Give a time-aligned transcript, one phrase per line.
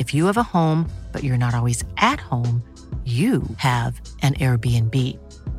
[0.00, 2.64] If you have a home, but you're not always at home,
[3.04, 4.96] you have an Airbnb.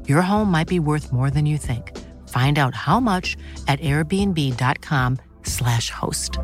[0.07, 1.95] Your home might be worth more than you think.
[2.27, 6.39] Find out how much at airbnb.com/slash host.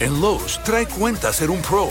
[0.00, 1.90] En Lowe's, trae cuenta ser un pro.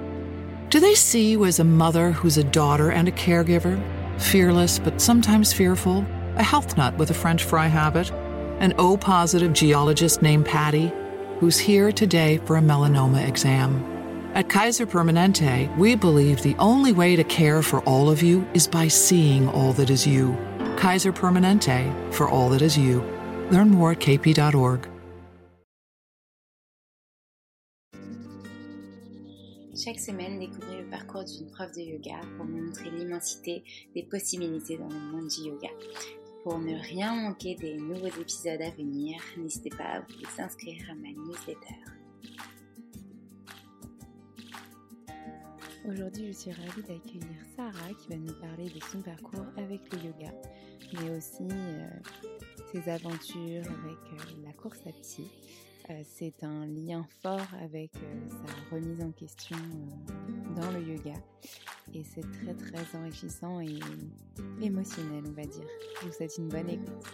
[0.71, 3.77] Do they see you as a mother who's a daughter and a caregiver?
[4.21, 6.05] Fearless, but sometimes fearful?
[6.37, 8.09] A health nut with a French fry habit?
[8.61, 10.89] An O positive geologist named Patty,
[11.41, 13.83] who's here today for a melanoma exam?
[14.33, 18.65] At Kaiser Permanente, we believe the only way to care for all of you is
[18.65, 20.37] by seeing all that is you.
[20.77, 23.01] Kaiser Permanente, for all that is you.
[23.49, 24.90] Learn more at kp.org.
[29.83, 33.63] Chaque semaine, découvrez le parcours d'une prof de yoga pour me montrer l'immensité
[33.95, 35.69] des possibilités dans le monde du yoga.
[36.43, 40.93] Pour ne rien manquer des nouveaux épisodes à venir, n'hésitez pas à vous inscrire à
[40.93, 41.79] ma newsletter.
[45.89, 49.97] Aujourd'hui, je suis ravie d'accueillir Sarah qui va nous parler de son parcours avec le
[49.97, 50.31] yoga,
[50.93, 51.89] mais aussi euh,
[52.71, 55.25] ses aventures avec euh, la course à pied
[56.03, 61.15] c'est un lien fort avec euh, sa remise en question euh, dans le yoga.
[61.93, 63.79] Et c'est très très enrichissant et
[64.61, 65.67] émotionnel, on va dire.
[66.01, 67.05] Je vous souhaite une bonne écoute.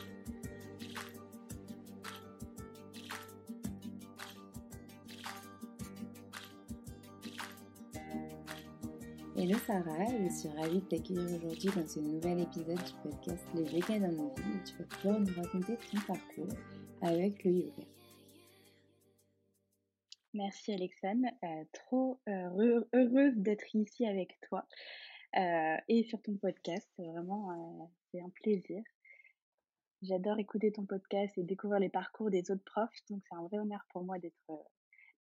[9.35, 13.61] Hello Sarah, je suis ravie de t'accueillir aujourd'hui dans ce nouvel épisode du podcast Le
[13.61, 14.63] yoga dans nos vies.
[14.65, 16.55] Tu vas pouvoir nous raconter ton parcours
[17.01, 17.96] avec le yoga.
[20.37, 24.67] Merci Alexane, euh, trop euh, heureuse d'être ici avec toi
[25.35, 26.87] euh, et sur ton podcast.
[26.99, 28.83] Vraiment, c'est un plaisir.
[30.03, 33.57] J'adore écouter ton podcast et découvrir les parcours des autres profs, donc c'est un vrai
[33.57, 34.35] honneur pour moi d'être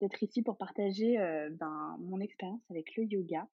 [0.02, 1.16] d'être ici pour partager
[1.52, 3.48] ben, mon expérience avec le yoga.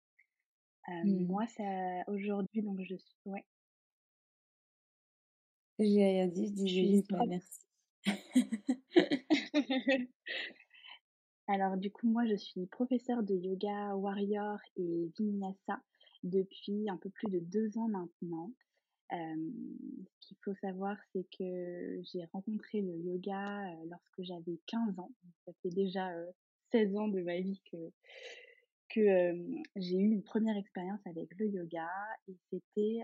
[0.89, 1.27] Mmh.
[1.27, 1.63] Moi, ça
[2.07, 3.15] aujourd'hui, donc je suis.
[3.23, 3.45] Ouais.
[5.79, 7.61] J'ai rien dit, je disais juste merci.
[11.47, 15.81] Alors du coup, moi, je suis professeure de yoga warrior et vinyasa
[16.23, 18.51] depuis un peu plus de deux ans maintenant.
[19.11, 25.11] ce qu'il faut savoir, c'est que j'ai rencontré le yoga lorsque j'avais 15 ans.
[25.45, 26.09] Ça fait déjà
[26.71, 27.77] 16 ans de ma vie que,
[28.89, 29.35] que
[29.75, 31.89] j'ai eu une première expérience avec le yoga
[32.29, 33.01] et c'était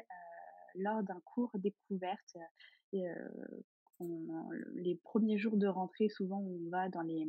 [0.75, 2.37] lors d'un cours découverte.
[4.75, 7.27] les premiers jours de rentrée, souvent, on va dans les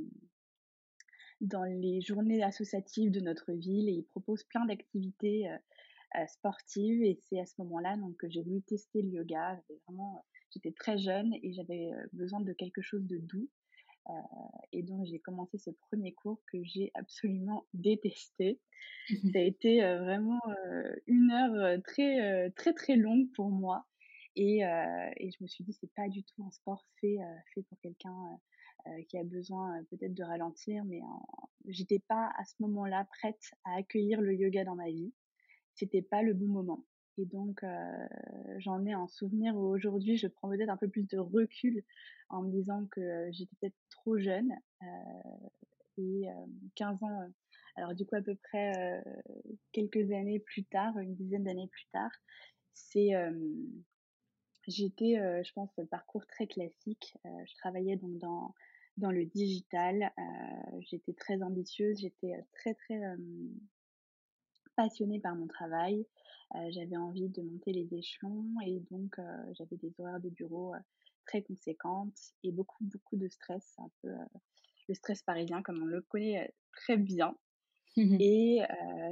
[1.40, 5.56] dans les journées associatives de notre ville et ils proposent plein d'activités euh,
[6.16, 9.60] euh, sportives et c'est à ce moment-là donc que j'ai voulu tester le yoga.
[9.86, 13.48] Vraiment, j'étais très jeune et j'avais euh, besoin de quelque chose de doux.
[14.72, 18.60] et donc j'ai commencé ce premier cours que j'ai absolument détesté.
[19.08, 20.40] Ça a été vraiment
[21.06, 23.86] une heure très très très longue pour moi
[24.36, 27.18] et, et je me suis dit c'est pas du tout un sport fait
[27.54, 28.40] fait pour quelqu'un
[29.08, 31.00] qui a besoin peut-être de ralentir, mais
[31.66, 35.12] j'étais pas à ce moment-là prête à accueillir le yoga dans ma vie.
[35.74, 36.84] C'était pas le bon moment.
[37.18, 37.64] Et donc,
[38.58, 41.84] j'en ai un souvenir où aujourd'hui, je prends peut-être un peu plus de recul
[42.28, 44.52] en me disant que j'étais peut-être trop jeune.
[45.98, 46.26] et
[46.76, 47.28] 15 ans,
[47.76, 49.02] alors du coup, à peu près
[49.72, 52.10] quelques années plus tard, une dizaine d'années plus tard,
[52.72, 53.10] c'est.
[54.66, 57.16] J'étais, je pense, parcours très classique.
[57.24, 58.54] je travaillais donc dans,
[59.00, 60.12] dans le digital.
[60.80, 63.00] j'étais très ambitieuse, j'étais très, très
[64.76, 66.06] passionnée par mon travail.
[66.70, 69.16] j'avais envie de monter les échelons et donc
[69.52, 70.74] j'avais des horaires de bureau
[71.26, 74.10] très conséquentes et beaucoup, beaucoup de stress, un peu
[74.88, 77.36] le stress parisien comme on le connaît très bien.
[77.96, 78.60] et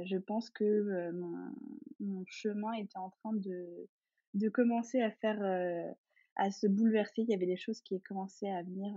[0.05, 1.53] je pense que mon,
[1.99, 3.89] mon, chemin était en train de,
[4.33, 5.95] de commencer à faire,
[6.35, 7.21] à se bouleverser.
[7.23, 8.93] Il y avait des choses qui commençaient à venir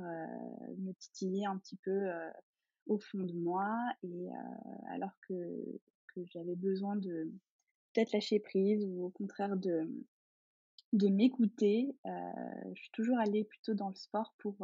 [0.79, 2.11] me titiller un petit peu
[2.87, 4.29] au fond de moi et
[4.90, 5.34] alors que
[6.14, 7.31] que j'avais besoin de
[7.93, 9.88] peut-être lâcher prise ou au contraire de,
[10.93, 11.96] de m'écouter.
[12.05, 14.56] je suis toujours allée plutôt dans le sport pour,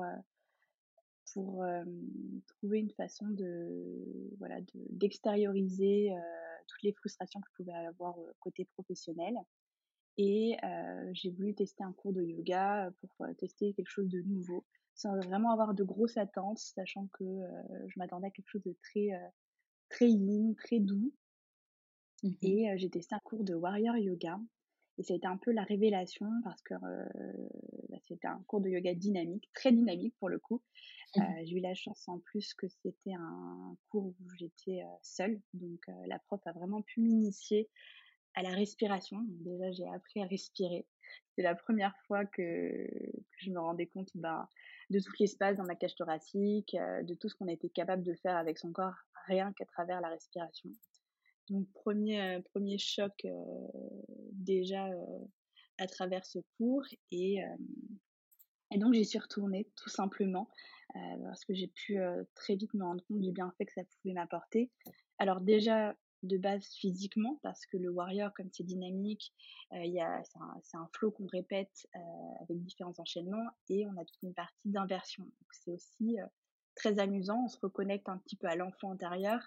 [1.32, 1.64] pour
[2.46, 4.56] trouver une façon de voilà
[4.90, 6.10] d'extérioriser
[6.66, 9.34] toutes les frustrations que je pouvais avoir côté professionnel.
[10.18, 10.56] Et
[11.12, 15.52] j'ai voulu tester un cours de yoga pour tester quelque chose de nouveau, sans vraiment
[15.52, 17.24] avoir de grosses attentes, sachant que
[17.86, 19.10] je m'attendais à quelque chose de très,
[19.88, 21.12] très yin, très doux.
[22.24, 24.40] Mmh et j'ai testé un cours de warrior yoga.
[24.98, 26.74] Et ça a été un peu la révélation parce que
[27.88, 30.60] bah, c'était un cours de yoga dynamique, très dynamique pour le coup.
[31.14, 35.40] Mmh j'ai eu la chance en plus que c'était un cours où j'étais seule.
[35.54, 37.70] Donc la prof a vraiment pu m'initier
[38.38, 39.18] à la respiration.
[39.28, 40.86] déjà, j'ai appris à respirer.
[41.34, 42.86] C'est la première fois que,
[43.38, 44.48] je me rendais compte ben,
[44.90, 48.36] de tout l'espace dans ma cage thoracique, de tout ce qu'on était capable de faire
[48.36, 48.94] avec son corps,
[49.26, 50.70] rien qu'à travers la respiration.
[51.50, 53.32] Donc premier, euh, premier choc euh,
[54.32, 55.18] déjà euh,
[55.78, 57.38] à travers ce cours et,
[58.72, 60.48] et donc j'y suis retournée tout simplement
[61.22, 61.98] parce que j'ai pu
[62.34, 64.72] très vite me rendre compte du bienfait que ça pouvait m'apporter.
[65.18, 69.32] Alors déjà de base physiquement parce que le warrior comme c'est dynamique,
[69.72, 71.86] il y a c'est un, un, flow qu'on répète
[72.40, 75.24] avec différents enchaînements et on a toute une partie d'inversion.
[75.24, 76.16] Donc c'est aussi
[76.74, 79.40] très amusant, on se reconnecte un petit peu à l'enfant intérieur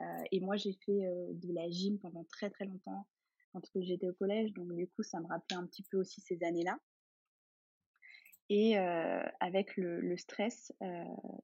[0.00, 3.06] euh, et moi, j'ai fait euh, de la gym pendant très très longtemps
[3.52, 6.42] quand j'étais au collège, donc du coup, ça me rappelait un petit peu aussi ces
[6.42, 6.78] années-là.
[8.48, 10.72] Et euh, avec le, stress,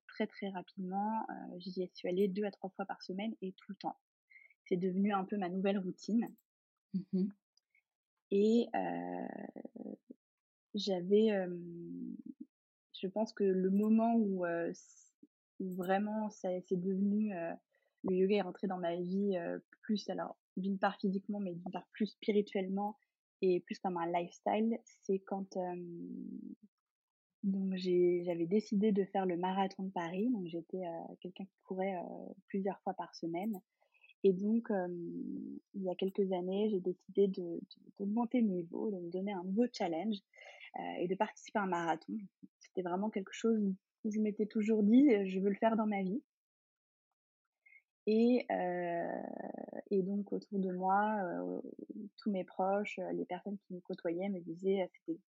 [0.07, 1.27] très très rapidement,
[1.59, 3.97] j'y suis allée deux à trois fois par semaine et tout le temps.
[4.69, 6.29] C'est devenu un peu ma nouvelle routine.
[6.95, 7.29] Mmh
[8.31, 8.67] et
[10.75, 11.31] j'avais,
[13.01, 14.45] je pense que le moment où,
[15.61, 17.33] où vraiment c'est devenu
[18.05, 19.39] le yoga est rentré dans ma vie
[19.81, 22.99] plus, alors d'une part physiquement, mais d'une part plus spirituellement
[23.41, 25.57] et plus comme un lifestyle, c'est quand
[27.45, 30.29] donc j'avais décidé de faire le marathon de Paris.
[30.31, 30.83] Donc j'étais
[31.21, 31.97] quelqu'un qui courait
[32.49, 33.59] plusieurs fois par semaine.
[34.25, 34.69] Et donc,
[35.75, 37.29] il y a quelques années, j'ai décidé
[37.99, 40.17] d'augmenter de, le niveau, de me donner un nouveau challenge
[40.99, 42.15] et de participer à un marathon.
[42.59, 43.61] C'était vraiment quelque chose
[44.05, 46.23] où je m'étais toujours dit, je veux le faire dans ma vie.
[48.07, 48.47] Et,
[49.91, 51.21] et donc autour de moi,
[52.17, 55.21] tous mes proches, les personnes qui me côtoyaient me disaient c'était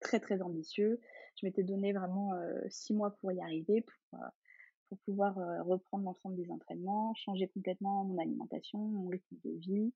[0.00, 1.00] très très ambitieux.
[1.36, 2.32] Je m'étais donné vraiment
[2.70, 4.20] six mois pour y arriver, pour,
[4.92, 5.34] pour pouvoir
[5.64, 9.94] reprendre l'ensemble des entraînements, changer complètement mon alimentation, mon rythme de vie,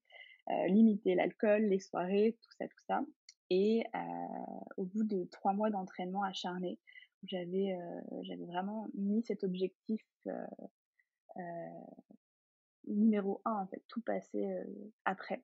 [0.68, 3.04] limiter l'alcool, les soirées, tout ça, tout ça.
[3.50, 3.84] Et
[4.78, 6.78] au bout de trois mois d'entraînement acharné,
[7.24, 7.76] j'avais
[8.46, 10.02] vraiment mis cet objectif
[12.86, 14.48] numéro un, en fait, tout passer
[15.04, 15.42] après.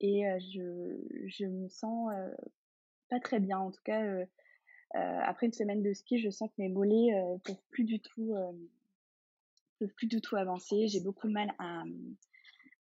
[0.00, 2.12] Et je, je me sens
[3.08, 3.60] pas très bien.
[3.60, 4.26] En tout cas,
[4.94, 7.12] après une semaine de ski, je sens que mes mollets
[7.44, 8.34] peuvent plus du tout
[9.78, 10.86] peuvent plus du tout avancer.
[10.88, 11.82] J'ai beaucoup de mal à,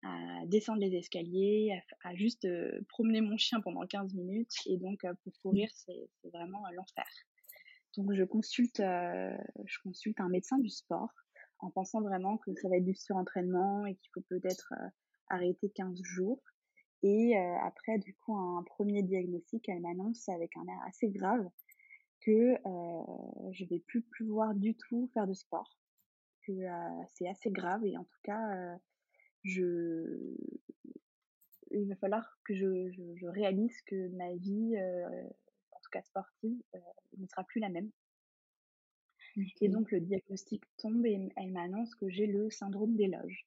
[0.05, 2.49] à descendre les escaliers, à, juste
[2.89, 4.55] promener mon chien pendant 15 minutes.
[4.67, 7.07] Et donc, pour courir, c'est vraiment l'enfer.
[7.97, 11.11] Donc, je consulte, je consulte un médecin du sport
[11.61, 14.89] en pensant vraiment que ça va être du surentraînement et qu'il faut peut-être euh,
[15.29, 16.41] arrêter 15 jours.
[17.03, 21.49] Et euh, après, du coup, un premier diagnostic, elle m'annonce avec un air assez grave
[22.21, 22.57] que
[23.53, 25.79] je vais plus pouvoir du tout faire de sport,
[26.43, 26.53] que
[27.15, 28.79] c'est assez grave et en tout cas,
[29.45, 30.37] je,
[31.71, 36.61] il va falloir que je, je, réalise que ma vie, en tout cas sportive,
[37.17, 37.91] ne sera plus la même.
[39.61, 43.47] Et donc le diagnostic tombe et elle m'annonce que j'ai le syndrome des loges.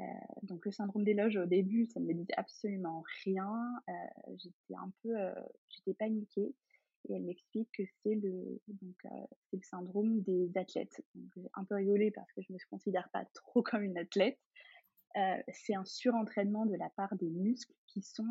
[0.00, 0.04] Euh,
[0.42, 3.52] donc le syndrome des loges au début, ça ne me disait absolument rien.
[3.88, 3.92] Euh,
[4.36, 5.32] j'étais un peu, euh,
[5.68, 6.54] j'étais paniquée.
[7.08, 8.96] Et elle m'explique que c'est le, donc,
[9.50, 11.02] c'est le syndrome des athlètes.
[11.34, 14.38] j'ai un peu rigolé parce que je me considère pas trop comme une athlète.
[15.52, 18.28] c'est un surentraînement de la part des muscles qui sont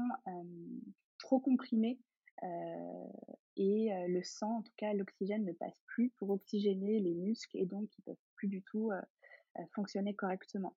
[1.20, 2.00] trop comprimés
[3.58, 7.66] et le sang, en tout cas l'oxygène ne passe plus pour oxygéner les muscles et
[7.66, 8.92] donc ils peuvent plus du tout
[9.74, 10.76] fonctionner correctement.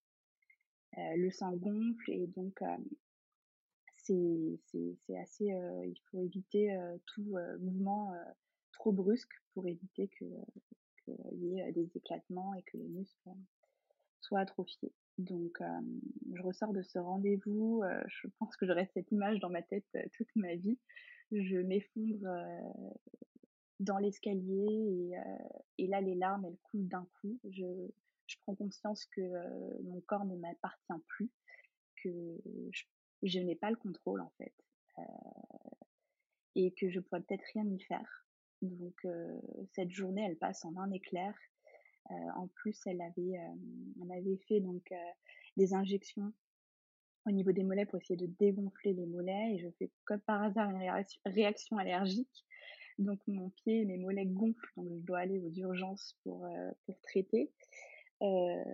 [0.98, 2.76] Euh, le sang gonfle et donc euh,
[4.04, 8.12] c'est assez, euh, il faut éviter tout mouvement
[8.72, 10.44] trop brusque pour éviter qu'il
[11.32, 13.30] y ait des éclatements et que les muscles
[14.20, 14.92] soient atrophiés.
[15.18, 15.60] Donc,
[16.34, 20.34] je ressors de ce rendez-vous, je pense que j'aurai cette image dans ma tête toute
[20.36, 20.78] ma vie.
[21.32, 22.28] Je m'effondre
[23.80, 25.14] dans l'escalier et,
[25.78, 27.38] et, là, les larmes, elles coulent d'un coup.
[27.44, 27.64] Je,
[28.26, 29.20] je prends conscience que
[29.82, 31.30] mon corps ne m'appartient plus,
[32.02, 32.10] que
[32.72, 32.84] je,
[33.38, 34.54] n'ai pas le contrôle en fait,
[36.54, 38.26] et que je pourrais peut-être rien y faire.
[38.62, 39.06] Donc
[39.72, 41.34] cette journée, elle passe en un éclair.
[42.10, 43.38] en plus, elle avait,
[44.00, 44.92] on avait fait donc
[45.56, 46.32] des injections
[47.26, 50.42] au niveau des mollets pour essayer de dégonfler les mollets et je fais comme par
[50.42, 52.44] hasard une réaction allergique.
[52.98, 56.46] Donc mon pied et mes mollets gonflent, donc je dois aller aux urgences pour,
[56.86, 57.50] pour traiter.
[58.22, 58.64] Euh,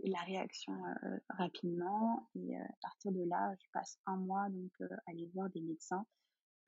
[0.00, 4.70] la réaction euh, rapidement et euh, à partir de là, je passe un mois donc
[4.80, 6.06] à aller voir des médecins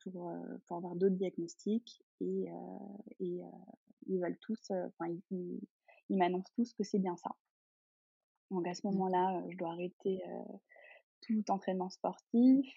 [0.03, 0.33] pour,
[0.67, 2.47] pour avoir d'autres diagnostics et,
[3.21, 3.41] et
[4.07, 5.61] ils veulent tous, enfin ils,
[6.09, 7.31] ils m'annoncent tous que c'est bien ça.
[8.51, 8.91] Donc à ce mmh.
[8.93, 10.23] moment-là, je dois arrêter
[11.23, 12.73] tout entraînement sportif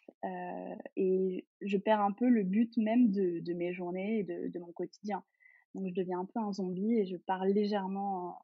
[0.96, 4.60] et je perds un peu le but même de, de mes journées et de, de,
[4.60, 5.24] mon quotidien.
[5.76, 8.42] Donc je deviens un peu un zombie et je pars légèrement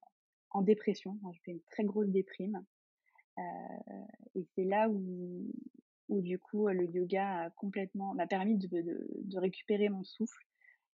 [0.52, 1.20] en dépression.
[1.34, 2.64] je fais une très grosse déprime.
[3.38, 3.42] Euh,
[4.36, 5.46] et c'est là où,
[6.10, 10.44] où, du coup, le yoga a complètement m'a permis de, de, récupérer mon souffle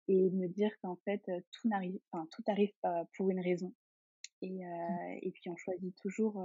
[0.07, 3.73] et de me dire qu'en fait, tout n'arrive, enfin, tout arrive pas pour une raison.
[4.41, 4.63] Et, mmh.
[4.63, 6.41] euh, et puis, on choisit toujours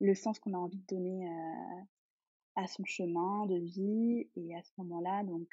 [0.00, 1.28] le sens qu'on a envie de donner
[2.54, 4.30] à son chemin de vie.
[4.36, 5.48] Et à ce moment-là, donc,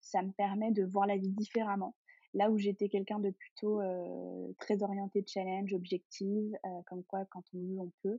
[0.00, 1.94] ça me permet de voir la vie différemment.
[2.34, 3.80] Là où j'étais quelqu'un de plutôt
[4.58, 6.56] très orienté challenge, objective,
[6.86, 8.18] comme quoi quand on veut, on peut,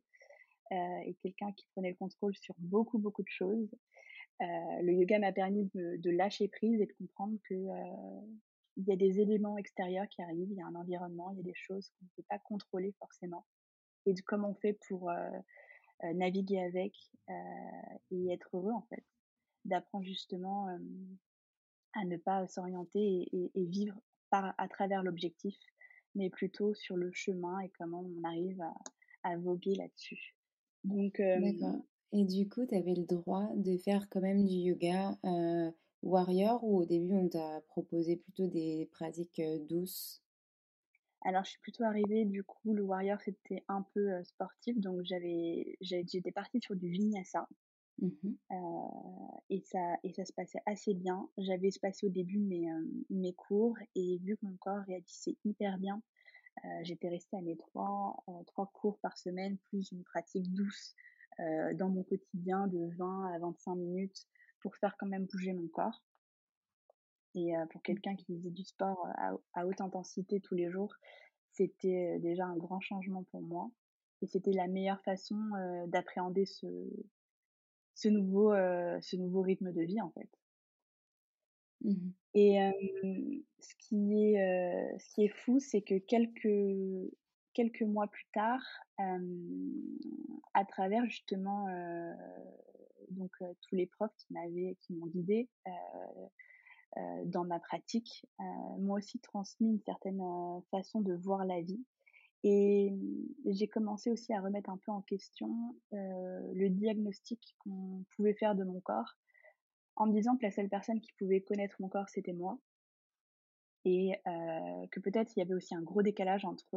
[0.72, 3.70] et quelqu'un qui prenait le contrôle sur beaucoup, beaucoup de choses.
[4.40, 7.56] le yoga m'a permis de, lâcher prise et de comprendre que
[8.78, 11.42] il y a des éléments extérieurs qui arrivent, il y a un environnement, il y
[11.42, 13.46] a des choses qu'on ne peut pas contrôler forcément,
[14.06, 15.12] et de comment on fait pour
[16.14, 16.96] naviguer avec
[18.10, 19.04] et être heureux en fait,
[19.66, 20.68] d'apprendre justement
[21.94, 25.56] à ne pas s'orienter et, vivre par, à travers l'objectif,
[26.16, 28.62] mais plutôt sur le chemin et comment on arrive
[29.24, 30.36] à, voguer là-dessus.
[30.84, 31.82] Donc, D'accord.
[32.12, 36.64] Et du coup, tu avais le droit de faire quand même du yoga euh, warrior
[36.64, 40.24] ou au début on t'a proposé plutôt des pratiques douces?
[41.22, 45.78] Alors, je suis plutôt arrivée, du coup, le warrior, c'était un peu sportif, donc j'avais,
[45.82, 47.48] j'étais partie sur du vinyasa.
[48.02, 48.34] Mmh
[49.50, 51.28] et, ça, et ça se passait assez bien.
[51.38, 52.68] J'avais espacé au début mes,
[53.10, 56.02] mes cours et vu que mon corps réagissait hyper bien,
[56.84, 60.96] j'étais restée à mes trois, trois cours par semaine, plus une pratique douce
[61.40, 64.28] dans mon quotidien de 20 à 25 minutes
[64.62, 66.04] pour faire quand même bouger mon corps.
[67.34, 67.84] Et pour mmh.
[67.84, 70.94] quelqu'un qui faisait du sport à, à, haute intensité tous les jours,
[71.52, 73.72] c'était déjà un grand changement pour moi.
[74.22, 75.38] Et c'était la meilleure façon
[75.88, 76.68] d'appréhender ce,
[78.00, 80.30] ce nouveau, euh, ce nouveau rythme de vie en fait.
[81.82, 82.60] Mmh et
[83.60, 87.12] ce, qui est, euh, ce qui est fou, c'est que quelques,
[87.54, 88.62] quelques mois plus tard,
[90.54, 91.66] à travers justement
[93.10, 95.50] donc tous les profs qui m'avaient, qui m'ont guidée
[97.26, 98.28] dans ma pratique,
[98.78, 100.22] m'ont aussi transmis une certaine
[100.70, 101.84] façon de voir la vie
[102.44, 102.94] et
[103.46, 108.64] j'ai commencé aussi à remettre un peu en question le diagnostic qu'on pouvait faire de
[108.64, 109.18] mon corps,
[109.96, 112.60] en me disant que la seule personne qui pouvait connaître mon corps, c'était moi.
[113.86, 114.14] Et
[114.92, 116.68] que peut-être il y avait aussi un gros décalage entre,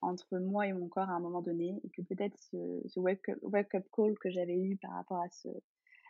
[0.00, 3.84] entre moi et mon corps à un moment donné, et que peut-être ce, ce wake-up
[3.92, 5.48] call que j'avais eu par rapport à ce,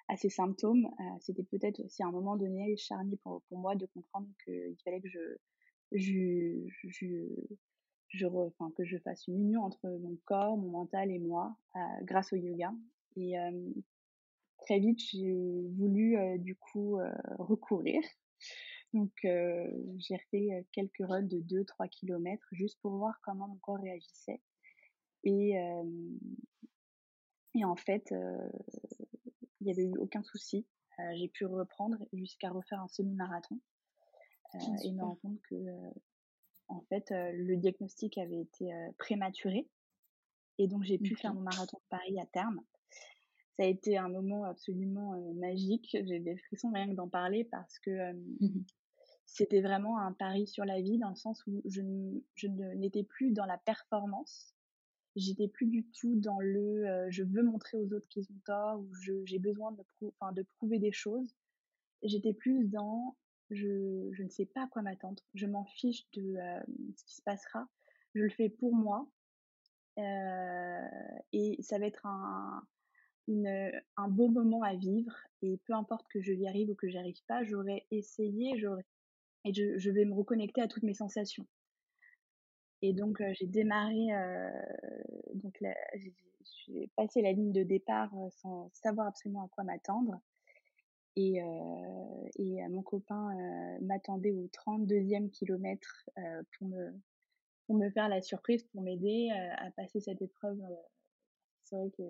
[0.08, 0.88] à ces symptômes,
[1.20, 5.00] c'était peut-être aussi à un moment donné charnier pour, pour moi de comprendre qu'il fallait
[5.00, 5.36] que je,
[5.92, 7.06] je, je,
[8.12, 11.56] je enfin, que je fasse une union entre mon corps, mon mental et moi
[12.02, 12.72] grâce au yoga.
[13.16, 13.34] Et
[14.58, 16.98] très vite, j'ai voulu du coup
[17.38, 18.02] recourir.
[18.92, 24.42] Donc, j'ai fait quelques runs de 2-3 km juste pour voir comment mon corps réagissait.
[25.24, 25.54] Et,
[27.54, 28.12] et en fait,
[29.60, 30.66] il n'y avait eu aucun souci.
[31.14, 33.58] j'ai pu reprendre jusqu'à refaire un semi-marathon
[34.52, 35.56] ah, et me rendre compte que,
[36.72, 39.68] en fait, le diagnostic avait été prématuré.
[40.58, 42.60] Et donc, j'ai pu faire mon marathon de Paris à terme
[43.56, 45.96] ça a été un moment absolument magique.
[46.04, 48.64] J'ai des frissons rien que d'en parler parce que mmh
[49.24, 51.80] c'était vraiment un pari sur la vie dans le sens où je,
[52.34, 54.54] je n'étais plus dans la performance.
[55.16, 58.92] J'étais plus du tout dans le je veux montrer aux autres qu'ils ont tort ou
[59.24, 59.82] j'ai besoin de,
[60.32, 61.34] de prouver des choses.
[62.02, 63.16] J'étais plus dans
[63.52, 65.22] je, ne sais pas à quoi m'attendre.
[65.34, 66.36] Je m'en fiche de
[66.96, 67.68] ce qui se passera.
[68.14, 69.06] Je le fais pour moi.
[69.96, 72.62] et ça va être un,
[74.08, 77.22] beau moment à vivre et peu importe que je y arrive ou que j'y arrive
[77.26, 78.54] pas, j'aurais essayé,
[79.44, 81.46] et je, vais me reconnecter à toutes mes sensations.
[82.80, 84.50] Et donc j'ai démarré, euh,
[85.34, 85.62] donc
[86.66, 90.20] j'ai passé la ligne de départ sans savoir absolument à quoi m'attendre.
[91.16, 93.28] Et, euh, et mon copain
[93.82, 96.08] m'attendait au 32e kilomètre
[96.56, 96.92] pour me
[97.66, 100.58] pour me faire la surprise, pour m'aider à passer cette épreuve.
[101.64, 102.02] C'est vrai que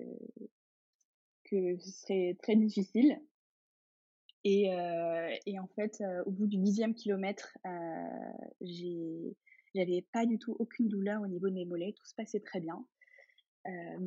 [1.45, 3.21] que ce serait très difficile.
[4.45, 8.33] Et, euh, et en fait, euh, au bout du dixième kilomètre, euh,
[9.75, 12.61] j'avais pas du tout aucune douleur au niveau de mes mollets, tout se passait très
[12.61, 12.85] bien.
[13.67, 13.99] Euh,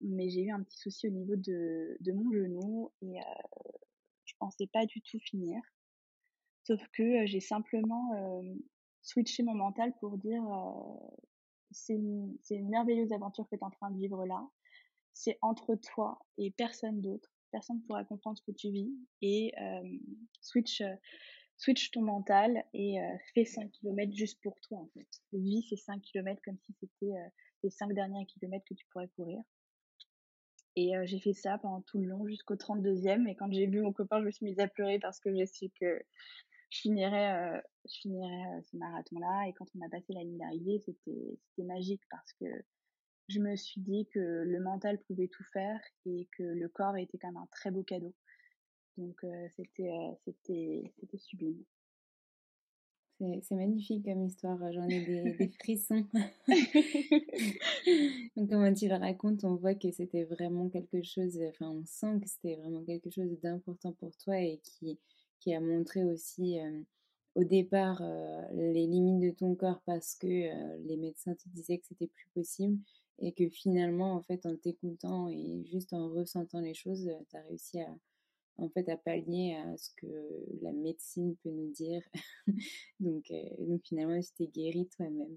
[0.00, 3.24] mais j'ai eu un petit souci au niveau de, de mon genou et euh,
[4.38, 5.60] pensais pas du tout finir.
[6.64, 8.42] Sauf que j'ai simplement
[9.02, 10.42] switché mon mental pour dire
[11.70, 12.36] c'est une,
[12.68, 14.46] merveilleuse aventure que tu es en train de vivre là
[15.18, 17.28] c'est entre toi et personne d'autre.
[17.50, 18.92] Personne ne pourra comprendre ce que tu vis.
[19.20, 19.52] Et
[20.40, 20.82] switch,
[21.56, 22.98] switch ton mental et
[23.34, 25.08] fais 5 km juste pour toi, en fait.
[25.32, 27.14] Vis ces 5 km comme si c'était
[27.64, 29.42] les 5 derniers kilomètres que tu pourrais courir.
[30.80, 33.28] Et j'ai fait ça pendant tout le long jusqu'au 32e.
[33.28, 35.46] Et quand j'ai vu mon copain, je me suis mise à pleurer parce que j'ai
[35.46, 36.00] su que
[36.70, 39.48] je finirais, je finirais ce marathon-là.
[39.48, 42.46] Et quand on a passé la ligne d'arrivée, c'était magique parce que
[43.28, 47.18] je me suis dit que le mental pouvait tout faire et que le corps était
[47.18, 48.14] quand même un très beau cadeau.
[48.96, 51.62] Donc euh, euh, c'était c'était sublime.
[53.18, 56.06] C'est magnifique comme histoire, j'en ai des, des frissons.
[58.36, 62.20] Donc, comment tu le racontes, on voit que c'était vraiment quelque chose, enfin, on sent
[62.20, 64.98] que c'était vraiment quelque chose d'important pour toi et qui,
[65.40, 66.80] qui a montré aussi euh,
[67.34, 68.02] au départ
[68.54, 70.26] les limites de ton corps parce que
[70.86, 72.78] les médecins te disaient que c'était plus possible
[73.20, 77.42] et que finalement, en fait, en t'écoutant et juste en ressentant les choses, tu as
[77.42, 77.94] réussi à,
[78.58, 80.06] en fait, à pallier à ce que
[80.62, 82.02] la médecine peut nous dire.
[83.00, 85.36] donc, donc, finalement, tu t'es guéri toi-même.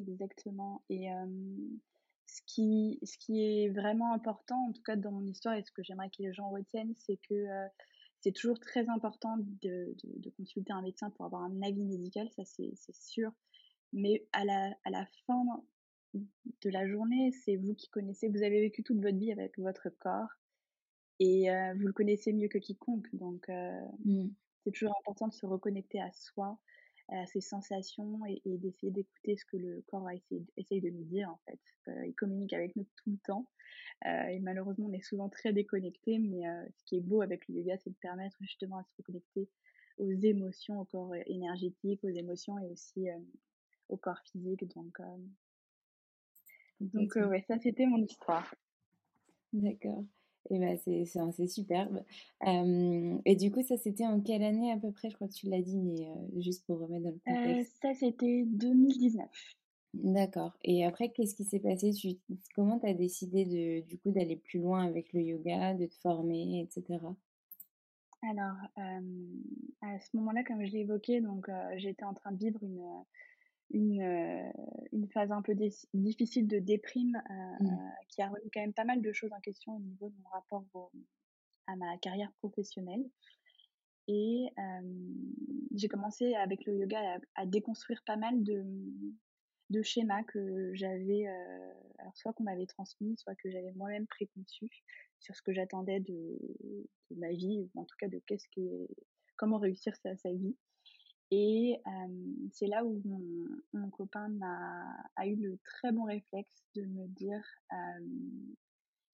[0.00, 0.82] Exactement.
[0.88, 1.08] Et
[2.26, 5.72] ce, qui, ce qui est vraiment important, en tout cas dans mon histoire, et ce
[5.72, 7.46] que j'aimerais que les gens retiennent, c'est que
[8.20, 12.28] c'est toujours très important de, de, de, consulter un médecin pour avoir un avis médical,
[12.30, 13.32] ça c'est sûr.
[13.92, 15.42] Mais à la, à la fin
[16.14, 19.88] de la journée, c'est vous qui connaissez, vous avez vécu toute votre vie avec votre
[19.98, 20.39] corps
[21.20, 23.06] et euh, vous le connaissez mieux que quiconque.
[23.12, 24.30] Donc, euh, mmh.
[24.64, 26.58] c'est toujours important de se reconnecter à soi,
[27.08, 31.28] à ses sensations et, d'essayer d'écouter ce que le corps a essayé, de nous dire
[31.28, 31.60] en fait.
[31.88, 33.46] Euh, il communique avec nous tout le temps
[34.06, 36.40] et malheureusement, on est souvent très déconnecté, mais
[36.74, 39.46] ce qui est beau avec le yoga, c'est de permettre justement à se reconnecter
[39.98, 43.08] aux émotions, au corps énergétique, aux émotions et aussi
[43.90, 44.64] au corps physique.
[44.74, 45.02] Donc,
[46.80, 48.54] donc, ouais, ça, c'était mon histoire.
[49.52, 50.02] D'accord.
[50.48, 52.02] Et bah, c'est superbe.
[52.42, 55.10] et du coup, ça, c'était en quelle année à peu près?
[55.10, 57.76] Je crois que tu l'as dit, mais juste pour remettre dans le contexte.
[57.82, 59.28] ça, c'était 2019.
[59.92, 60.52] D'accord.
[60.64, 61.92] Et après, qu'est-ce qui s'est passé?
[61.92, 62.16] Tu,
[62.54, 65.94] Comment tu as décidé de, du coup d'aller plus loin avec le yoga, de te
[65.96, 67.00] former, etc.
[68.22, 72.82] Alors, à ce moment-là, comme je l'ai évoqué, donc j'étais en train de vivre une,
[73.70, 74.50] une, euh,
[74.92, 75.54] une phase un peu
[75.94, 77.92] difficile de déprime euh, mmh.
[78.08, 80.28] qui a remis quand même pas mal de choses en question au niveau de mon
[80.30, 80.64] rapport
[81.66, 83.04] à ma carrière professionnelle.
[84.08, 84.48] Et
[85.76, 88.64] j'ai commencé avec le yoga à, déconstruire pas mal de,
[89.68, 91.26] de schémas que j'avais,
[92.14, 94.68] soit qu'on m'avait transmis, soit que j'avais moi-même préconçu
[95.20, 96.38] sur ce que j'attendais de,
[97.16, 98.68] ma vie, ou en tout cas de qu'est-ce qui
[99.36, 100.56] comment réussir sa, sa vie.
[101.30, 101.80] Et
[102.52, 103.00] c'est là où
[103.72, 107.42] mon, copain a, a, eu le très bon réflexe de me dire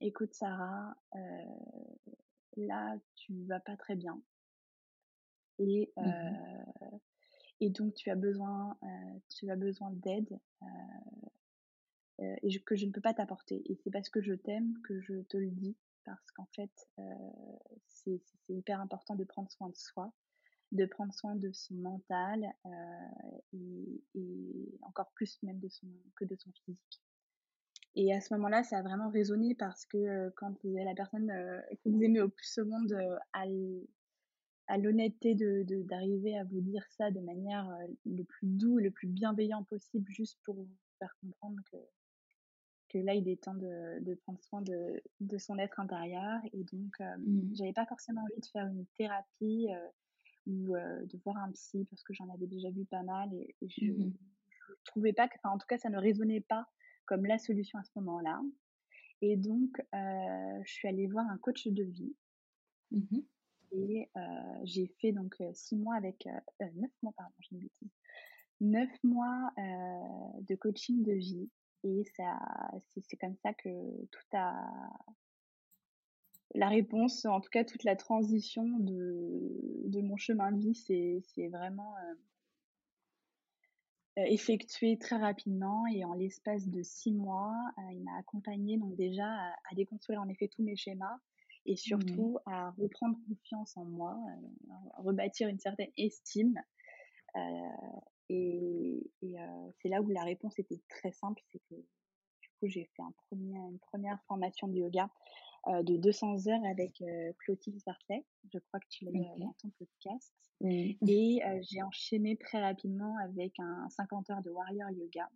[0.00, 0.96] Écoute, Sarah,
[2.56, 4.20] là, tu vas pas très bien.
[5.58, 6.36] Et, mmh
[7.60, 8.78] et donc, tu as besoin,
[9.30, 10.38] tu as besoin d'aide
[12.18, 13.62] et que je ne peux pas t'apporter.
[13.70, 15.74] Et c'est parce que je t'aime que je te le dis,
[16.04, 16.88] parce qu'en fait,
[17.86, 20.12] c'est hyper important de prendre soin de soi
[20.72, 22.52] de prendre soin de son mental
[23.52, 24.02] et,
[24.82, 27.02] encore plus même de son, que de son physique.
[27.94, 31.28] Et à ce moment-là, ça a vraiment résonné parce que quand vous avez la personne
[31.28, 32.94] que vous aimez au plus au monde
[33.32, 37.70] à l'honnêteté de d'arriver à vous dire ça de manière
[38.04, 41.78] le plus doux, le plus bienveillant possible, juste pour vous faire comprendre que
[42.88, 46.64] que là il est temps de, de prendre soin de, de, son être intérieur et
[46.64, 47.54] donc mmh.
[47.54, 49.68] j'avais pas forcément envie de faire une thérapie
[50.46, 53.86] ou de voir un psy parce que j'en avais déjà vu pas mal et, je,
[53.86, 54.14] ne mmh
[54.84, 56.66] trouvais pas que, enfin en tout cas ça ne résonnait pas
[57.06, 58.40] comme la solution à ce moment-là.
[59.22, 62.14] Et donc je suis allée voir un coach de vie.
[62.92, 63.18] Mmh
[63.72, 64.08] et
[64.64, 66.26] j'ai fait donc six mois avec
[66.60, 67.90] neuf mois pardon j'ai une bêtise
[68.60, 71.50] neuf mois de coaching de vie
[71.84, 72.38] et ça
[73.02, 73.68] c'est comme ça que
[74.10, 74.54] tout a
[76.54, 81.48] la réponse, en tout cas toute la transition de, de mon chemin de vie, c'est
[81.48, 82.14] vraiment euh,
[84.20, 88.94] euh, effectué très rapidement et en l'espace de six mois, euh, il m'a accompagné donc
[88.96, 91.18] déjà à, déconstruire en effet tous mes schémas
[91.66, 94.16] et surtout à reprendre confiance en moi,
[94.70, 96.54] à rebâtir une certaine estime.
[98.28, 99.02] et,
[99.82, 103.12] c'est là où la réponse était très simple, c'est que du coup j'ai fait un
[103.26, 105.10] premier, une première formation de yoga
[105.68, 108.24] euh, de 200 heures avec euh, Clotilde Barclay.
[108.52, 109.40] Je crois que tu l'as okay.
[109.40, 110.32] dans ton podcast.
[110.60, 115.28] Et euh, j'ai enchaîné très rapidement avec un 50 heures de Warrior Yoga.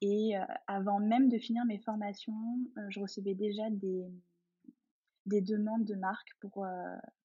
[0.00, 0.34] et
[0.66, 4.06] avant même de finir mes formations, je recevais déjà des,
[5.26, 6.66] des demandes de marques pour,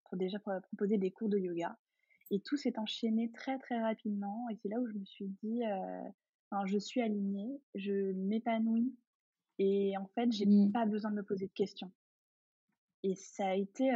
[0.06, 1.78] pour déjà proposer des cours de yoga.
[2.32, 4.48] Et tout s'est enchaîné très très rapidement.
[4.50, 5.62] Et c'est là où je me suis dit,
[6.66, 8.96] je suis alignée, je m'épanouis
[9.60, 10.72] et en fait, j'ai mmh.
[10.72, 11.92] pas besoin de me poser de questions.
[13.04, 13.92] Et ça a été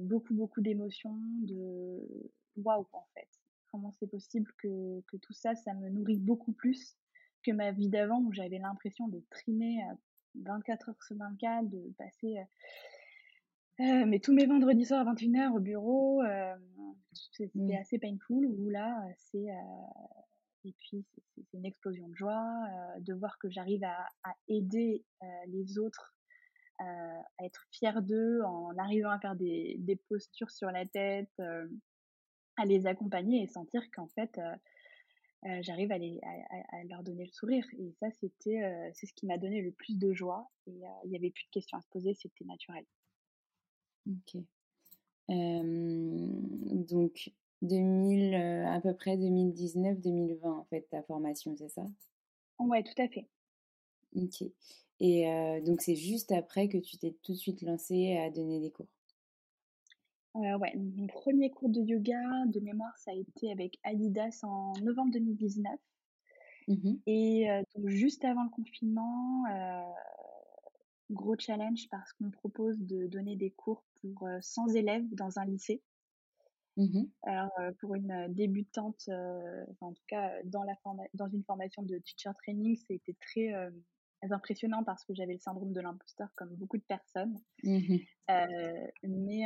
[0.00, 1.98] beaucoup, beaucoup d'émotions, de
[2.56, 3.28] waouh, en fait.
[3.72, 6.96] Comment c'est possible que, que, tout ça, ça me nourrit beaucoup plus
[7.42, 9.80] que ma vie d'avant où j'avais l'impression de trimer
[10.36, 12.36] 24 heures sur 24, de passer
[13.78, 16.22] mais tous mes vendredis soirs à 21h au bureau.
[17.32, 17.80] C'était mmh.
[17.80, 19.48] assez painful, où là, c'est
[20.66, 24.08] et puis, c'est une explosion de joie euh, de voir que j'arrive à,
[24.48, 26.16] aider euh, les autres,
[26.80, 31.40] euh, à être fière d'eux en arrivant à faire des, postures sur la tête,
[32.56, 34.40] à les accompagner et sentir qu'en fait,
[35.60, 37.66] j'arrive à, à, leur donner le sourire.
[37.78, 40.50] Et ça, c'était c'est ce qui m'a donné le plus de joie.
[40.66, 42.84] Et il n'y avait plus de questions à se poser, c'était naturel.
[44.08, 44.42] Ok.
[45.28, 47.30] donc,
[47.62, 51.86] 2000, euh, à peu près 2019-2020, en fait, ta formation, c'est ça?
[52.58, 53.30] Ouais, tout à fait.
[54.16, 54.42] Ok.
[54.98, 58.60] Et euh, donc, c'est juste après que tu t'es tout de suite lancée à donner
[58.60, 58.88] des cours?
[60.36, 64.72] Euh, Ouais, mon premier cours de yoga, de mémoire, ça a été avec Adidas en
[64.82, 65.80] novembre 2019.
[66.68, 69.44] Mmh Et donc, juste avant le confinement,
[71.10, 75.82] gros challenge parce qu'on propose de donner des cours pour 100 élèves dans un lycée.
[76.76, 79.08] Mmh Alors, pour une débutante,
[79.80, 80.74] en tout cas dans, la
[81.14, 83.52] dans une formation de teacher training, c'était très
[84.30, 87.38] impressionnant parce que j'avais le syndrome de l'imposteur comme beaucoup de personnes.
[87.64, 87.98] Mmh
[89.02, 89.44] mais,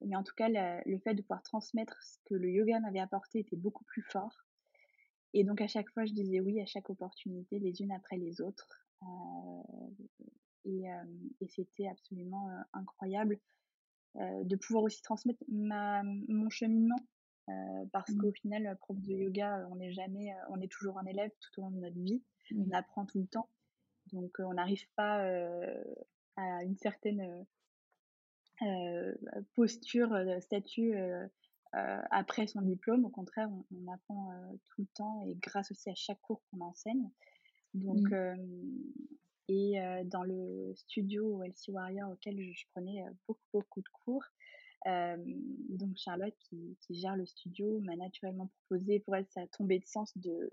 [0.00, 3.40] mais en tout cas, le fait de pouvoir transmettre ce que le yoga m'avait apporté
[3.40, 4.36] était beaucoup plus fort.
[5.32, 8.40] Et donc à chaque fois, je disais oui à chaque opportunité, les unes après les
[8.40, 8.68] autres.
[10.64, 10.84] et,
[11.40, 13.38] et c'était absolument incroyable
[14.16, 17.00] de pouvoir aussi transmettre ma, mon cheminement.
[17.50, 18.18] Euh, parce mmh.
[18.18, 21.60] qu'au final, prof de yoga, on n'est jamais, euh, on est toujours un élève tout
[21.60, 22.22] au long de notre vie.
[22.56, 23.48] On apprend tout le temps.
[24.12, 25.24] Donc, on n'arrive pas
[26.36, 27.46] à une certaine
[29.54, 30.94] posture, statut
[31.72, 33.06] après son diplôme.
[33.06, 34.30] Au contraire, on, apprend
[34.66, 37.10] tout le temps et grâce aussi à chaque cours qu'on enseigne.
[37.72, 38.36] Donc, mmh.
[39.48, 39.76] Et
[40.06, 44.24] dans le studio LC Warrior auquel je, prenais beaucoup, beaucoup de cours,
[44.86, 49.78] donc Charlotte qui, qui, gère le studio m'a naturellement proposé, pour elle ça a tombé
[49.78, 50.50] de sens de,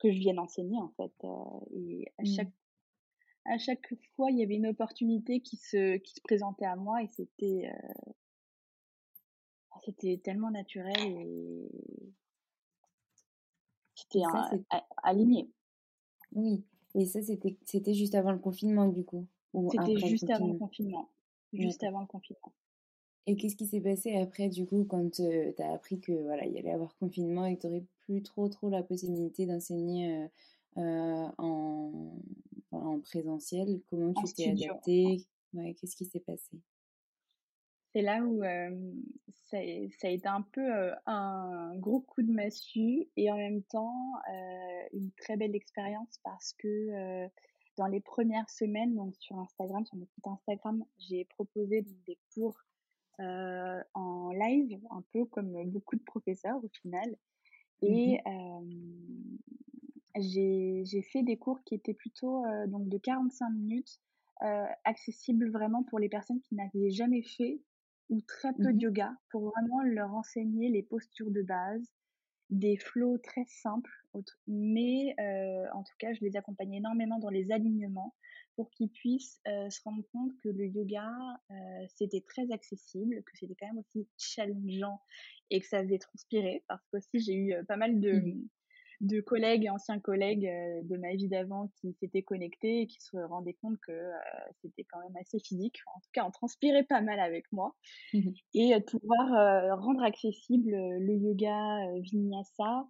[0.00, 1.12] que je vienne enseigner en fait.
[1.74, 3.52] et à chaque, mmh.
[3.52, 7.02] à chaque fois, il y avait une opportunité qui se, qui se présentait à moi
[7.02, 7.70] et c'était
[9.84, 11.68] c'était tellement naturel et
[13.94, 14.22] c'était
[15.02, 15.50] aligné.
[16.32, 16.64] Oui,
[16.94, 19.26] et ça, c'était, c'était juste avant le confinement, du coup
[19.70, 21.08] C'était juste avant le confinement.
[21.52, 22.52] Juste avant le confinement.
[23.26, 25.22] Et qu'est-ce qui s'est passé après, du coup, quand tu
[25.58, 28.48] as appris que voilà, il y allait avoir confinement et que tu n'aurais plus trop,
[28.48, 30.28] trop la possibilité d'enseigner
[30.76, 32.12] en,
[32.70, 33.80] en présentiel?
[33.88, 36.60] Comment tu t'es adapté ouais, Qu'est-ce qui s'est passé?
[37.94, 39.58] C'est là où ça,
[40.00, 43.94] ça, a été un peu un gros coup de massue et en même temps
[44.92, 47.28] une très belle expérience parce que
[47.76, 52.58] dans les premières semaines, donc sur Instagram, sur mon compte Instagram, j'ai proposé des cours
[53.18, 57.16] en live, un peu comme beaucoup de professeurs au final.
[57.82, 58.16] Mmh
[60.16, 64.00] et j'ai fait des cours qui étaient plutôt donc de 45 minutes,
[64.84, 67.60] accessibles vraiment pour les personnes qui n'avaient jamais fait
[68.10, 71.92] ou très peu de mmh yoga pour vraiment leur enseigner les postures de base,
[72.50, 73.90] des flots très simples,
[74.46, 75.14] mais
[75.72, 78.14] en tout cas, je les accompagne énormément dans les alignements
[78.56, 81.10] pour qu'ils puissent se rendre compte que le yoga,
[81.88, 85.00] c'était très accessible, que c'était quand même aussi challengeant
[85.50, 88.48] et que ça faisait transpirer, parce que aussi j'ai eu pas mal de, mmh
[89.04, 93.00] de collègues et anciens collègues euh, de ma vie d'avant qui s'étaient connectés et qui
[93.00, 94.12] se rendaient compte que euh,
[94.62, 95.76] c'était quand même assez physique.
[95.94, 97.74] En tout cas, on transpirait pas mal avec moi.
[98.12, 102.86] Mmh et de pouvoir rendre accessible le yoga vinyasa,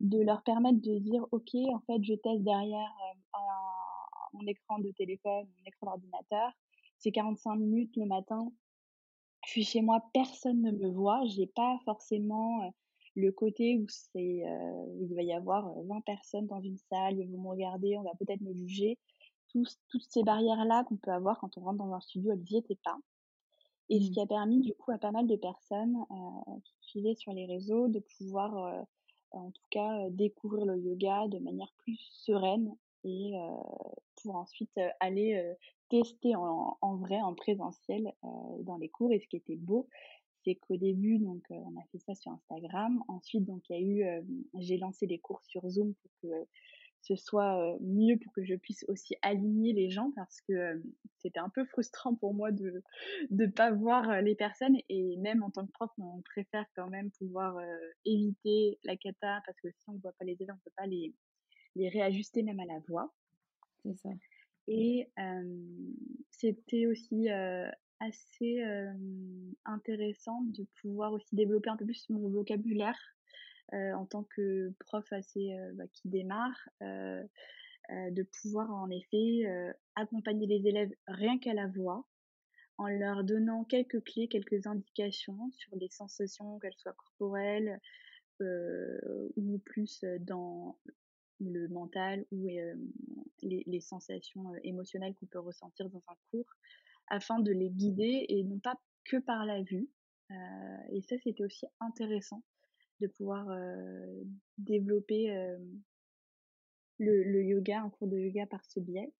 [0.00, 2.92] de leur permettre de dire, OK, en fait, je teste derrière
[4.34, 6.52] mon écran de téléphone, mon écran d'ordinateur.
[6.98, 8.52] C'est 45 minutes le matin.
[9.46, 11.24] Je suis chez moi, personne ne me voit.
[11.26, 12.72] J'ai pas forcément
[13.14, 17.30] le côté où c'est euh, il va y avoir 20 personnes dans une salle, ils
[17.30, 18.98] vont me regarder, on va peut-être me juger.
[19.52, 22.78] toutes ces barrières-là qu'on peut avoir quand on rentre dans un studio, elles n'y étaient
[22.84, 22.98] pas.
[23.88, 24.12] Et ce mmh.
[24.12, 27.46] qui a permis du coup à pas mal de personnes euh, qui suivaient sur les
[27.46, 28.82] réseaux de pouvoir euh,
[29.30, 32.74] en tout cas découvrir le yoga de manière plus sereine
[33.06, 33.34] et
[34.22, 35.54] pour ensuite aller
[35.90, 38.14] tester en, en, vrai, en présentiel
[38.60, 39.12] dans les cours.
[39.12, 39.88] Et ce qui était beau,
[40.44, 43.02] c'est qu'au début, donc, euh, on a fait ça sur Instagram.
[43.08, 44.22] Ensuite, donc, il y a eu, euh,
[44.58, 46.28] j'ai lancé des cours sur Zoom pour que
[47.00, 50.82] ce soit euh, mieux, pour que je puisse aussi aligner les gens parce que
[51.18, 52.82] c'était un peu frustrant pour moi de
[53.30, 54.76] ne pas voir les personnes.
[54.88, 57.58] Et même en tant que prof, on préfère quand même pouvoir
[58.04, 60.72] éviter la cata parce que si on ne voit pas les élèves, on ne peut
[60.76, 61.14] pas les,
[61.74, 63.12] les réajuster même à la voix.
[63.82, 64.10] C'est ça.
[64.66, 65.10] Et
[66.30, 67.28] c'était aussi
[68.06, 68.62] assez
[69.64, 72.98] intéressant de pouvoir aussi développer un peu plus mon vocabulaire
[73.72, 79.44] en tant que prof assez bah, qui démarre, de pouvoir en effet
[79.94, 82.06] accompagner les élèves rien qu'à la voix,
[82.76, 87.80] en leur donnant quelques clés, quelques indications sur les sensations, qu'elles soient corporelles
[88.40, 90.78] ou plus dans
[91.40, 92.48] le mental ou
[93.42, 96.48] les, les, sensations émotionnelles qu'on peut ressentir dans un cours
[97.08, 99.88] afin de les guider et non pas que par la vue.
[100.30, 100.34] Euh,
[100.92, 102.42] et ça, c'était aussi intéressant
[103.00, 104.22] de pouvoir euh,
[104.58, 105.58] développer euh,
[106.98, 109.12] le, yoga, un cours de yoga par ce biais.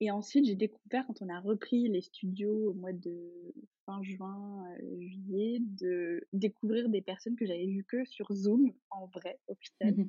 [0.00, 3.54] Et ensuite, j'ai découvert, quand on a repris les studios au mois de
[3.86, 4.62] fin juin,
[4.98, 9.94] juillet, de découvrir des personnes que j'avais vues que sur Zoom, en vrai, au final.
[9.94, 10.08] Mmh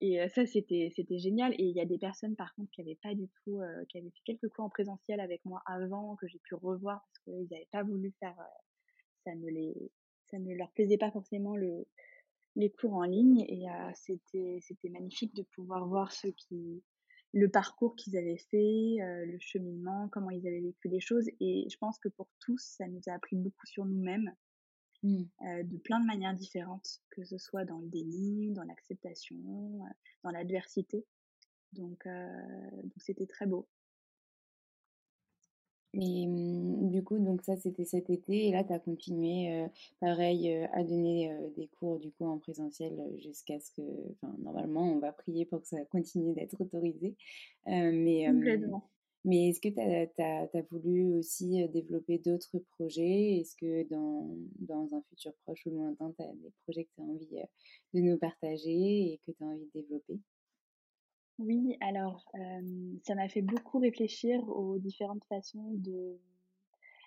[0.00, 1.52] et ça, c'était, génial.
[1.54, 4.10] Et il y a des personnes, par contre, qui n'avaient pas du tout, qui avaient
[4.10, 7.68] fait quelques cours en présentiel avec moi avant, que j'ai pu revoir parce qu'ils n'avaient
[7.72, 8.36] pas voulu faire,
[9.24, 9.90] ça ne les,
[10.26, 11.86] ça ne leur plaisait pas forcément le,
[12.56, 13.40] les cours en ligne.
[13.48, 16.82] Et c'était, c'était magnifique de pouvoir voir ceux qui,
[17.32, 21.28] le parcours qu'ils avaient fait, le cheminement, comment ils avaient vécu les choses.
[21.40, 24.32] Et je pense que pour tous, ça nous a appris beaucoup sur nous-mêmes
[25.04, 25.22] Mmh.
[25.62, 29.36] de plein de manières différentes, que ce soit dans le déni, dans l'acceptation,
[30.24, 31.06] dans l'adversité.
[31.72, 32.06] Donc,
[32.96, 33.68] c'était très beau.
[35.94, 39.66] Et mmh, du coup, donc ça c'était cet été, et là tu as continué
[40.00, 43.82] pareil à donner des cours du coup en présentiel jusqu'à ce que,
[44.42, 47.16] normalement on va prier pour que ça continue d'être autorisé.
[47.66, 48.28] mais
[49.28, 53.38] mais est-ce que tu as, voulu aussi développer d'autres projets?
[53.38, 57.04] Est-ce que dans, un futur proche ou lointain, tu as des projets que tu as
[57.04, 57.28] envie
[57.92, 60.18] de nous partager et que tu as envie de développer?
[61.38, 62.24] Oui, alors
[63.04, 65.78] ça m'a fait beaucoup réfléchir aux différentes façons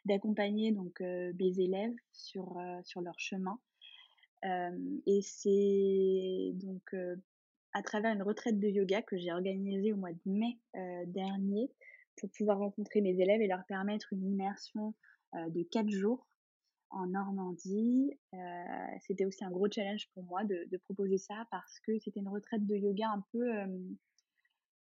[0.05, 3.59] d'accompagner mes élèves sur, sur leur chemin.
[4.43, 6.95] et c'est donc
[7.73, 10.59] à travers une retraite de yoga que j'ai organisée au mois de mai
[11.07, 11.71] dernier
[12.17, 14.93] pour pouvoir rencontrer mes élèves et leur permettre une immersion
[15.33, 16.27] de quatre jours
[16.89, 18.11] en Normandie.
[19.01, 22.27] c'était aussi un gros challenge pour moi de, de proposer ça parce que c'était une
[22.27, 23.49] retraite de yoga un peu...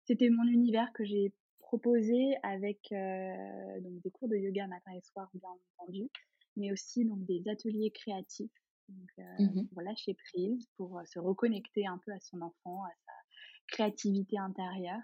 [0.05, 2.93] c'était mon univers que j'ai proposé avec
[3.81, 6.09] donc des cours de yoga matin et soir bien entendu,
[6.57, 8.51] mais aussi donc des ateliers créatifs.
[8.89, 13.13] Donc, mmh pour lâcher prise, pour se reconnecter un peu à son enfant, à sa
[13.69, 15.01] créativité intérieure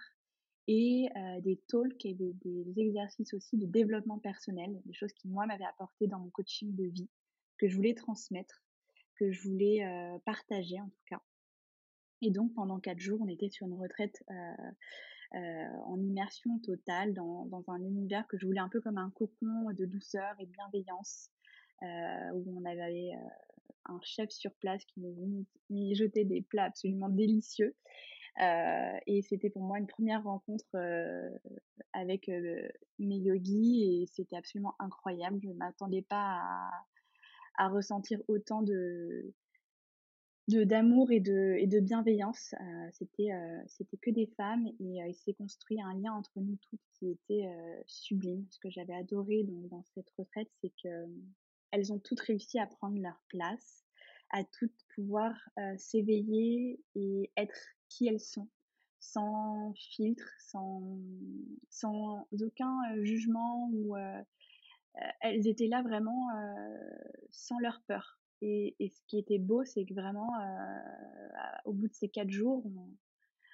[0.67, 1.08] et
[1.41, 6.08] des talks et des, exercices aussi de développement personnel, des choses qui moi m'avaient apporté
[6.08, 7.10] dans mon coaching de vie,
[7.58, 8.63] que je voulais transmettre,
[9.15, 9.82] que je voulais
[10.25, 11.21] partager en tout cas.
[12.21, 14.23] Et donc pendant quatre jours, on était sur une retraite
[15.32, 19.71] en immersion totale dans, dans, un univers que je voulais un peu comme un cocon
[19.71, 21.30] de douceur et de bienveillance,
[21.82, 23.13] où on avait
[23.86, 25.45] un chef sur place qui nous
[25.95, 27.75] jetait des plats absolument délicieux.
[28.39, 31.30] Euh, et c'était pour moi une première rencontre euh,
[31.93, 32.67] avec euh,
[33.00, 35.39] mes yogis et c'était absolument incroyable.
[35.41, 36.69] Je ne m'attendais pas
[37.58, 39.34] à, ressentir autant de
[40.47, 42.56] d'amour et de, et de bienveillance.
[42.93, 43.32] c'était
[43.65, 47.50] c'était que des femmes et il s'est construit un lien entre nous toutes qui était
[47.86, 48.45] sublime.
[48.50, 51.06] Ce que j'avais adoré dans cette retraite, c'est que
[51.71, 53.84] elles ont toutes réussi à prendre leur place,
[54.30, 55.34] à toutes pouvoir
[55.76, 58.47] s'éveiller et être qui elles sont,
[59.00, 61.00] sans filtre, sans,
[61.69, 63.95] sans aucun jugement ou
[65.21, 66.28] elles étaient là vraiment
[67.30, 68.19] sans leur peur.
[68.41, 70.30] Et, et, ce qui était beau, c'est que vraiment,
[71.65, 72.89] au bout de ces quatre jours, on,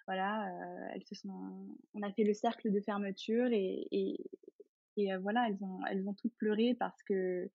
[0.08, 0.50] voilà,
[0.94, 4.18] elles se sont, on a fait le cercle de fermeture et, et,
[4.98, 7.50] et voilà, elles ont, elles ont toutes pleuré parce que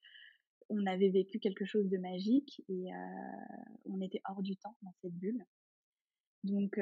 [0.70, 2.88] on avait vécu quelque chose de magique et
[3.86, 5.44] on était hors du temps dans cette bulle.
[6.44, 6.78] Donc,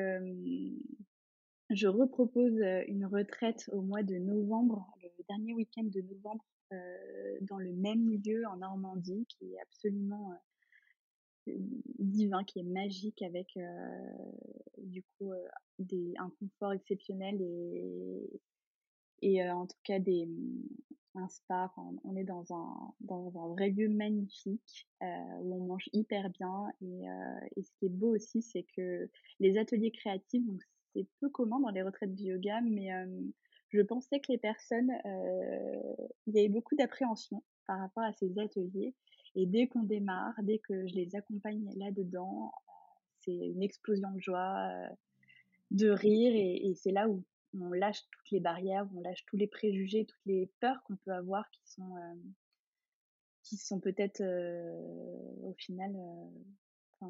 [1.70, 6.44] je repropose une retraite au mois de novembre, le dernier week-end de novembre,
[7.42, 10.32] dans le même lieu en Normandie, qui est absolument
[11.98, 13.58] divin, qui est magique, avec
[14.78, 15.32] du coup
[15.78, 18.40] des, un confort exceptionnel et,
[19.22, 20.28] et en tout cas des,
[21.16, 21.72] un spa.
[22.04, 25.06] on est dans un, dans un vrai lieu magnifique euh,
[25.40, 26.66] où on mange hyper bien.
[26.82, 29.08] Et, euh, et, ce qui est beau aussi, c'est que
[29.40, 30.60] les ateliers créatifs, donc
[30.92, 33.06] c'est peu commun dans les retraites de yoga, mais euh,
[33.68, 34.92] je pensais que les personnes,
[36.26, 38.94] il y avait beaucoup d'appréhension par rapport à ces ateliers.
[39.34, 42.52] Et dès qu'on démarre, dès que je les accompagne là-dedans,
[43.20, 44.70] c'est une explosion de joie,
[45.72, 49.36] de rire, et, et c'est là où on lâche toutes les barrières, on lâche tous
[49.36, 52.14] les préjugés, toutes les peurs qu'on peut avoir qui sont, euh,
[53.42, 54.72] qui sont peut-être euh,
[55.42, 55.94] au final
[57.02, 57.06] euh,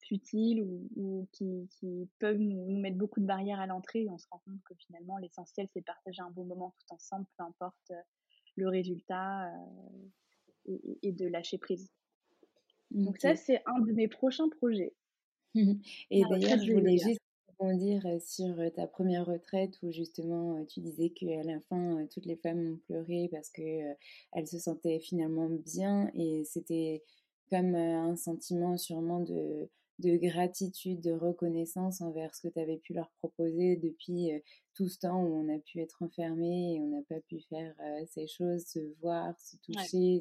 [0.00, 0.62] futiles
[0.96, 1.68] ou, qui,
[2.18, 5.18] peuvent nous, mettre beaucoup de barrières à l'entrée et on se rend compte que finalement
[5.18, 7.92] l'essentiel c'est de partager un bon moment tout ensemble, peu importe
[8.56, 9.50] le résultat
[10.66, 11.90] et, de lâcher prise.
[12.90, 14.94] Donc ça c'est un de mes prochains projets.
[15.54, 17.21] et d'ailleurs je voulais juste
[18.20, 22.78] sur ta première retraite où justement tu disais qu'à la fin toutes les femmes ont
[22.86, 23.62] pleuré parce que
[24.32, 27.02] elles se sentaient finalement bien et c'était
[27.50, 29.68] comme un sentiment sûrement de
[30.02, 34.30] de gratitude, de reconnaissance envers ce que tu avais pu leur proposer depuis
[34.74, 37.74] tout ce temps où on a pu être enfermé et on n'a pas pu faire
[38.08, 40.20] ces choses, se voir, se toucher,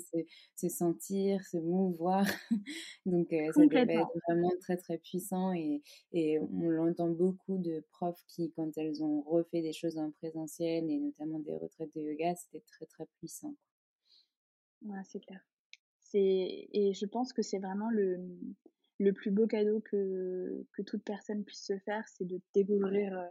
[0.56, 2.26] se, sentir, se mouvoir.
[3.06, 5.82] Donc ça devait être vraiment très très puissant et,
[6.14, 10.90] et on l'entend beaucoup de profs qui, quand elles ont refait des choses en présentiel
[10.90, 13.56] et notamment des retraites de yoga, c'était très très puissant.
[14.84, 15.40] Ouais, c'est clair.
[16.14, 18.20] Et je pense que c'est vraiment le,
[19.02, 23.28] le plus beau cadeau que, que toute personne puisse se faire, c'est de découvrir euh,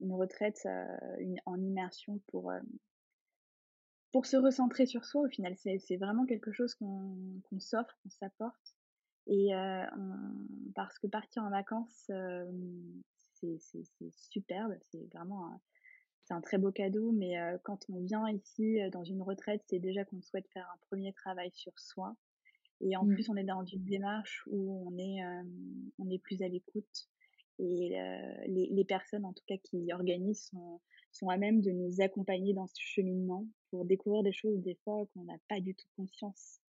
[0.00, 2.60] une retraite euh, en immersion pour, euh,
[4.12, 5.22] pour se recentrer sur soi.
[5.22, 8.74] Au final, c'est vraiment quelque chose qu'on s'offre, qu'on s'apporte.
[9.30, 9.50] Et
[10.74, 12.10] parce que partir en vacances,
[13.34, 13.58] c'est
[14.12, 15.60] superbe, c'est vraiment un,
[16.30, 17.12] un très beau cadeau.
[17.12, 21.12] Mais quand on vient ici dans une retraite, c'est déjà qu'on souhaite faire un premier
[21.12, 22.16] travail sur soi
[22.80, 23.14] et en mmh.
[23.14, 25.20] plus, on est dans une démarche où on est,
[25.98, 27.08] on est plus à l'écoute.
[27.58, 27.98] Et
[28.46, 32.54] les, les, personnes, en tout cas, qui organisent, sont, sont à même de nous accompagner
[32.54, 36.60] dans ce cheminement pour découvrir des choses, des fois, qu'on n'a pas du tout conscience.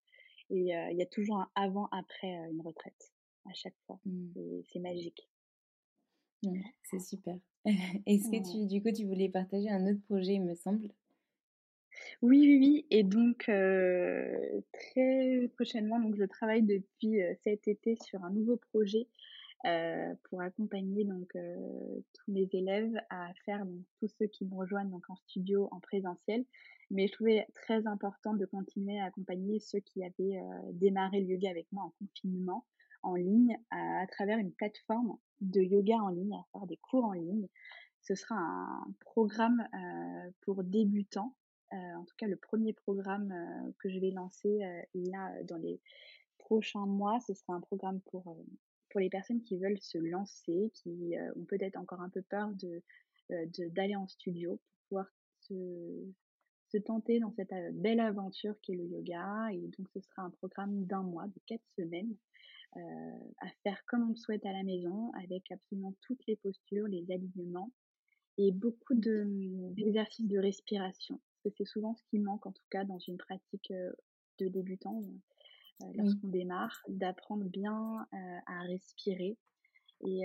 [0.49, 3.13] Et il y a toujours un avant-après une retraite,
[3.45, 3.99] à chaque fois.
[4.05, 4.31] Mmh.
[4.35, 5.29] Et c'est magique.
[6.83, 7.37] c'est super.
[7.65, 10.89] Est-ce que tu, du coup, tu voulais partager un autre projet, il me semble?
[12.21, 12.85] Oui, oui, oui.
[12.89, 13.43] Et donc,
[14.73, 19.07] très prochainement, donc je travaille depuis cet été sur un nouveau projet
[20.23, 25.09] pour accompagner donc tous mes élèves à faire donc, tous ceux qui me rejoignent donc
[25.09, 26.45] en studio en présentiel.
[26.91, 30.39] Mais je trouvais très important de continuer à accompagner ceux qui avaient
[30.71, 32.65] démarré le yoga avec moi en confinement
[33.03, 37.13] en ligne à, travers une plateforme de yoga en ligne, à faire des cours en
[37.13, 37.47] ligne.
[38.01, 39.67] Ce sera un programme
[40.41, 41.35] pour débutants,
[41.71, 43.33] en tout cas le premier programme
[43.79, 44.59] que je vais lancer
[44.93, 45.79] là dans les
[46.37, 47.19] prochains mois.
[47.21, 48.37] Ce sera un programme pour
[48.89, 52.81] pour les personnes qui veulent se lancer, qui ont peut-être encore un peu peur de
[53.69, 55.05] d'aller en studio pour pouvoir
[55.41, 55.53] se,
[56.71, 59.49] se tenter dans cette belle aventure qui est le yoga.
[59.51, 62.15] Et donc, ce sera un programme d'un mois, de quatre semaines,
[62.75, 67.11] à faire comme on le souhaite à la maison, avec absolument toutes les postures, les
[67.11, 67.71] alignements
[68.37, 71.19] et beaucoup d'exercices de, respiration.
[71.43, 73.71] Parce que c'est souvent ce qui manque, en tout cas, dans une pratique
[74.39, 75.01] de débutant,
[75.95, 79.37] lorsqu'on démarre, d'apprendre bien à respirer.
[80.01, 80.23] Et,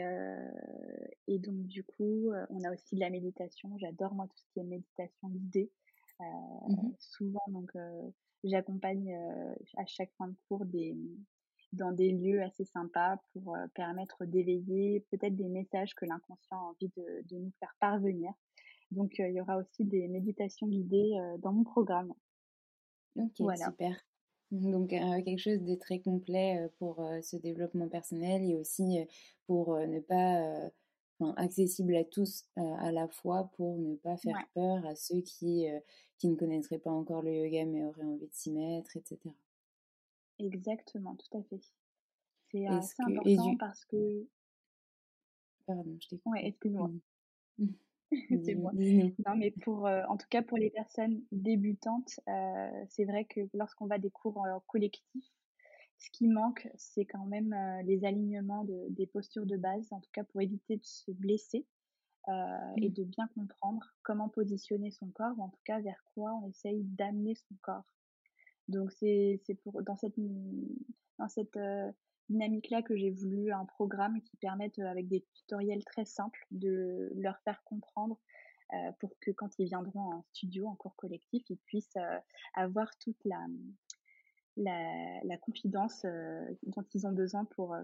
[1.29, 3.77] et donc, du coup, on a aussi de la méditation.
[3.79, 5.71] J'adore, moi, tout ce qui est méditation guidée.
[6.21, 7.73] Mmh souvent, donc,
[8.45, 9.15] j'accompagne
[9.77, 10.97] à chaque fin de cours des,
[11.73, 16.91] dans des lieux assez sympas pour permettre d'éveiller peut-être des messages que l'inconscient a envie
[16.97, 18.33] de, de, nous faire parvenir.
[18.91, 22.13] Donc, il y aura aussi des méditations guidées dans mon programme.
[23.17, 23.97] Ok, super.
[24.51, 28.99] Donc, quelque chose de très complet pour ce développement personnel et aussi
[29.47, 30.71] pour ne pas
[31.19, 35.67] enfin, accessible à tous à la fois pour ne pas faire peur à ceux qui,
[36.19, 39.19] qui ne connaîtraient pas encore le yoga mais auraient envie de s'y mettre, etc.
[40.39, 41.61] Exactement, tout à fait.
[42.51, 44.27] C'est assez important parce que...
[45.67, 46.33] Pardon, je t'écoute.
[46.33, 46.91] Ouais, excuse-moi.
[48.45, 48.73] C'est moi.
[48.75, 52.21] Non, mais pour, en tout cas pour les personnes débutantes,
[52.89, 55.33] c'est vrai que lorsqu'on va des cours collectifs,
[55.99, 57.55] ce qui manque, c'est quand même
[57.85, 61.67] les alignements de, des postures de base, en tout cas pour éviter de se blesser
[62.77, 62.93] et mmh.
[62.93, 66.83] de bien comprendre comment positionner son corps, ou en tout cas vers quoi on essaye
[66.83, 67.85] d'amener son corps.
[68.69, 70.15] Donc c'est pour dans cette
[71.19, 71.59] dans cette
[72.29, 77.39] dynamique-là que j'ai voulu un programme qui permette avec des tutoriels très simples de leur
[77.41, 78.19] faire comprendre
[78.99, 81.97] pour que quand ils viendront en studio, en cours collectif, ils puissent
[82.55, 83.47] avoir toute la
[84.57, 86.07] la, la confidence
[86.63, 87.77] dont ils ont besoin pour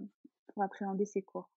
[0.57, 1.51] appréhender ces cours.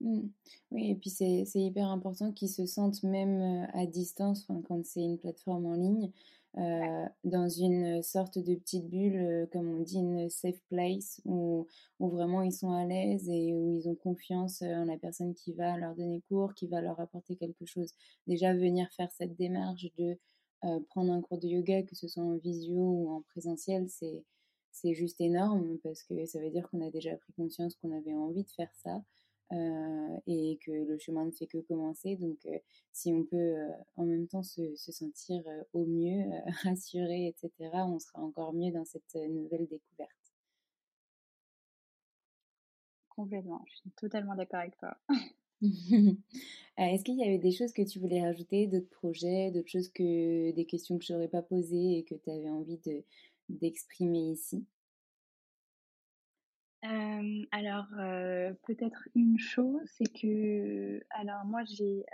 [0.00, 0.28] Mmh.
[0.72, 5.18] Oui, et puis c'est hyper important qu'ils se sentent même à distance quand c'est une
[5.18, 6.12] plateforme en ligne,
[6.58, 11.66] euh, dans une sorte de petite bulle, comme on dit, une safe place, où,
[11.98, 15.52] où vraiment ils sont à l'aise et où ils ont confiance en la personne qui
[15.54, 17.92] va leur donner cours, qui va leur apporter quelque chose.
[18.26, 20.18] Déjà, venir faire cette démarche de
[20.88, 25.20] prendre un cours de yoga, que ce soit en visio ou en présentiel, c'est juste
[25.20, 28.50] énorme parce que ça veut dire qu'on a déjà pris conscience qu'on avait envie de
[28.50, 29.02] faire ça
[29.52, 32.16] euh, et que le chemin ne fait que commencer.
[32.16, 32.58] Donc, euh,
[32.92, 35.42] si on peut euh, en même temps se, se sentir
[35.72, 36.24] au mieux,
[36.64, 40.10] rassuré, etc., on sera encore mieux dans cette nouvelle découverte.
[43.08, 44.96] Complètement, je suis totalement d'accord avec toi.
[46.76, 50.50] Est-ce qu'il y avait des choses que tu voulais rajouter, d'autres projets, d'autres choses que
[50.50, 53.02] des questions que je n'aurais pas posées et que tu avais envie de
[53.48, 54.66] d'exprimer ici?
[57.52, 57.86] Alors,
[58.66, 62.04] peut-être une chose, c'est que, alors moi j'ai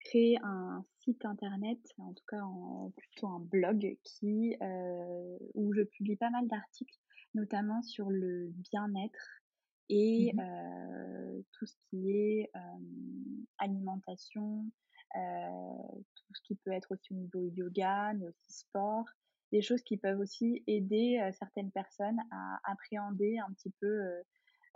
[0.00, 4.56] créé un site internet, en tout cas en, plutôt un blog, qui
[5.54, 6.98] où je publie pas mal d'articles,
[7.34, 9.42] notamment sur le bien-être
[9.88, 12.50] et mmh tout ce qui est
[13.58, 14.64] alimentation,
[15.14, 19.04] tout ce qui peut être aussi au niveau yoga, mais aussi sport
[19.52, 24.00] des choses qui peuvent aussi aider certaines personnes à appréhender un petit peu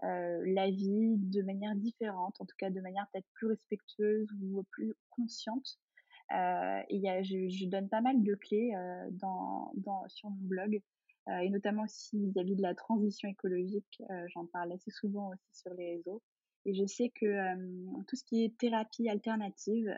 [0.02, 4.94] la vie de manière différente, en tout cas de manière peut-être plus respectueuse ou plus
[5.10, 5.78] consciente.
[6.32, 8.72] Euh, et je, donne pas mal de clés
[10.08, 10.80] sur mon blog,
[11.42, 14.02] et notamment aussi vis-à-vis de la transition écologique.
[14.28, 16.22] J'en parle assez souvent aussi sur les réseaux.
[16.64, 17.54] Et je sais que
[18.04, 19.96] tout ce qui est thérapie alternative,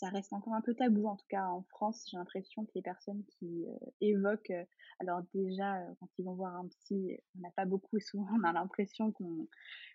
[0.00, 2.80] ça reste encore un peu tabou, en tout cas en France, j'ai l'impression que les
[2.80, 4.64] personnes qui euh, évoquent, euh,
[4.98, 8.26] alors déjà, euh, quand ils vont voir un psy, on n'a pas beaucoup, et souvent
[8.40, 9.46] on a l'impression qu'on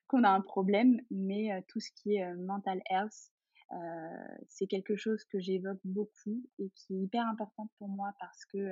[0.08, 3.32] qu'on a un problème, mais tout ce qui est mental health,
[4.49, 8.72] c'est quelque chose que j'évoque beaucoup et qui est hyper important pour moi parce que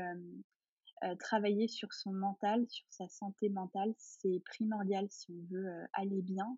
[1.18, 6.56] travailler sur son mental, sur sa santé mentale, c'est primordial si on veut aller bien,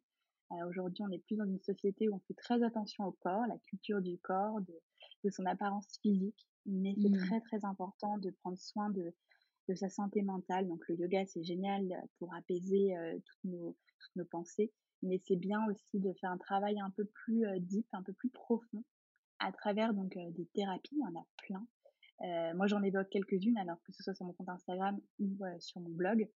[0.51, 3.45] euh, aujourd'hui, on est plus dans une société où on fait très attention au corps,
[3.47, 4.73] la culture du corps, de,
[5.23, 7.25] de son apparence physique, mais c'est mmh.
[7.27, 9.13] très très important de prendre soin de,
[9.67, 10.67] de sa santé mentale.
[10.67, 11.83] Donc le yoga, c'est génial
[12.19, 12.93] pour apaiser
[13.25, 14.71] toutes, nos, toutes nos pensées,
[15.01, 18.29] mais c'est bien aussi de faire un travail un peu plus deep, un peu plus
[18.29, 18.83] profond
[19.39, 22.53] à travers donc des thérapies, il y en a plein.
[22.53, 25.89] moi, j'en évoque quelques-unes, alors que ce soit sur mon compte Instagram ou sur mon
[25.89, 26.29] blog.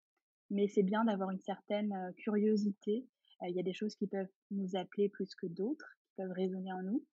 [0.51, 3.07] Mais c'est bien d'avoir une certaine curiosité.
[3.47, 6.71] Il y a des choses qui peuvent nous appeler plus que d'autres, qui peuvent résonner
[6.73, 7.03] en nous.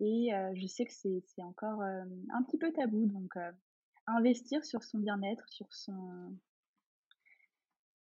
[0.00, 3.34] Et je sais que c'est encore un petit peu tabou, donc
[4.06, 5.68] investir sur son bien-être, sur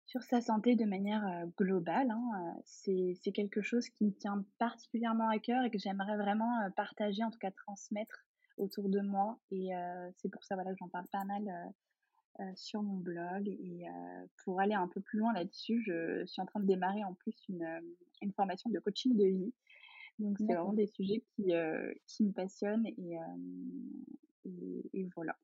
[0.06, 5.38] sur sa santé de manière globale, hein, c'est quelque chose qui me tient particulièrement à
[5.38, 8.24] cœur et que j'aimerais vraiment partager, en tout cas transmettre
[8.56, 9.40] autour de moi.
[9.50, 9.70] Et
[10.18, 11.42] c'est pour ça voilà, que j'en parle pas mal
[12.54, 13.48] sur mon blog.
[13.48, 13.84] Et
[14.44, 17.36] pour aller un peu plus loin là-dessus, je suis en train de démarrer en plus
[17.48, 17.66] une,
[18.22, 19.54] une formation de coaching de vie.
[20.18, 21.52] Donc c'est vraiment des sujets qui,
[22.06, 23.16] qui me passionnent et,
[24.44, 25.36] et, voilà.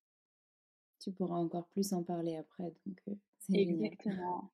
[1.00, 2.72] Tu pourras encore plus en parler après.
[2.86, 3.00] Donc,
[3.52, 4.52] Exactement.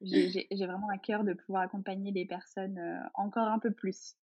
[0.00, 2.80] J'ai vraiment à cœur de pouvoir accompagner les personnes
[3.14, 4.16] encore un peu plus.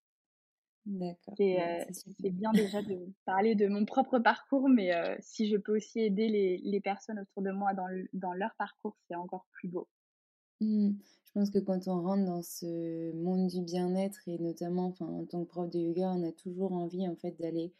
[0.90, 1.36] D'accord.
[1.38, 6.28] C'est bien déjà de parler de mon propre parcours, mais si je peux aussi aider
[6.30, 9.88] les, les personnes autour de moi dans, dans leur parcours, c'est encore plus beau.
[10.62, 10.90] Mmh.
[11.26, 15.26] Je pense que quand on rentre dans ce monde du bien-être et notamment enfin, en
[15.26, 17.72] tant que prof de yoga, on a toujours envie en fait d'aller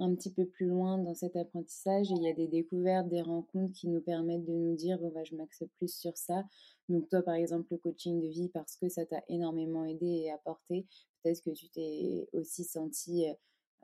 [0.00, 3.20] un petit peu plus loin dans cet apprentissage et il y a des découvertes, des
[3.20, 6.44] rencontres qui nous permettent de nous dire bon bah je m'axe plus sur ça.
[6.88, 10.30] Donc toi par exemple le coaching de vie parce que ça t'a énormément aidé et
[10.32, 10.86] apporté,
[11.22, 13.26] peut-être que tu t'es aussi senti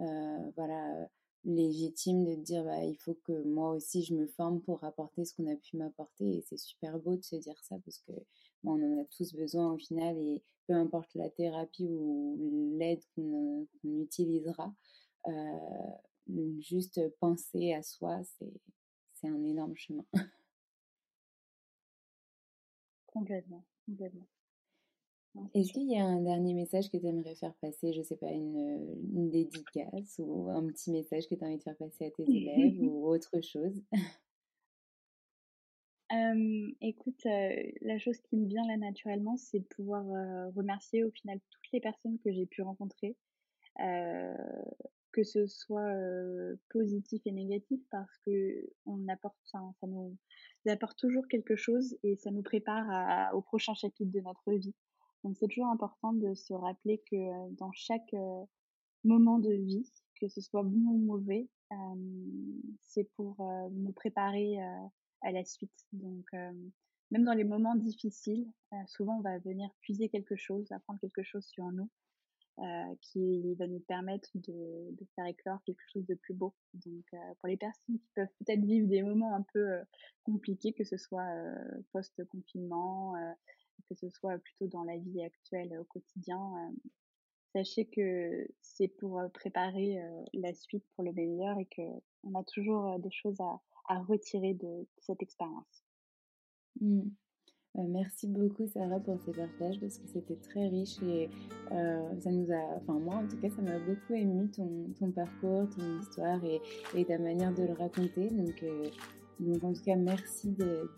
[0.01, 1.09] euh, voilà
[1.45, 5.25] légitime de te dire bah, il faut que moi aussi je me forme pour apporter
[5.25, 8.13] ce qu'on a pu m'apporter et c'est super beau de se dire ça parce que
[8.65, 13.67] on en a tous besoin au final et peu importe la thérapie ou l'aide qu'on
[13.85, 14.73] utilisera
[15.29, 15.33] euh,
[16.61, 18.23] juste penser à soi
[19.15, 20.05] c'est un énorme chemin.
[23.07, 24.27] Complètement complètement.
[25.55, 28.17] Est-ce qu'il y a un dernier message que tu aimerais faire passer, je ne sais
[28.17, 32.11] pas, une, dédicace ou un petit message que tu as envie de faire passer à
[32.11, 33.83] tes élèves ou autre chose?
[36.81, 40.05] Écoute, la chose qui me vient là naturellement, c'est de pouvoir
[40.55, 43.15] remercier au final toutes les personnes que j'ai pu rencontrer,
[45.17, 45.95] que ce soit
[46.69, 50.15] positif et négatif, parce que on apporte, ça, ça nous
[50.69, 54.75] apporte toujours quelque chose et ça nous prépare au prochain chapitre de notre vie.
[55.25, 58.15] Donc c'est toujours important de se rappeler que dans chaque
[59.05, 59.91] moment de vie,
[60.21, 61.49] que ce soit bon ou mauvais,
[62.83, 63.37] c'est pour
[63.73, 64.59] nous préparer
[65.23, 65.87] à la suite.
[65.93, 66.27] Donc
[67.11, 68.47] même dans les moments difficiles,
[68.87, 71.89] souvent on va venir puiser quelque chose, apprendre quelque chose sur nous.
[73.01, 76.55] Qui va nous permettre de, de, faire éclore quelque chose de plus beau.
[76.75, 77.05] Donc,
[77.41, 79.79] pour les personnes qui peuvent peut-être vivre des moments un peu
[80.25, 81.29] compliqués, que ce soit
[81.93, 83.15] post-confinement,
[83.89, 86.91] que ce soit plutôt dans la vie actuelle au quotidien, euh,
[87.53, 92.45] sachez que c'est pour euh, préparer euh, la suite pour le meilleur et qu'on a
[92.45, 95.85] toujours des choses à, à retirer de cette expérience.
[96.81, 97.09] Mmh.
[97.89, 101.29] Merci beaucoup Sarah pour ces partages parce que c'était très riche et
[101.71, 106.01] ça nous a, enfin moi en tout cas ça m'a beaucoup ému ton, parcours, ton
[106.01, 108.29] histoire et, ta manière de le raconter.
[108.31, 108.65] Donc
[109.39, 110.89] donc en tout cas, merci de,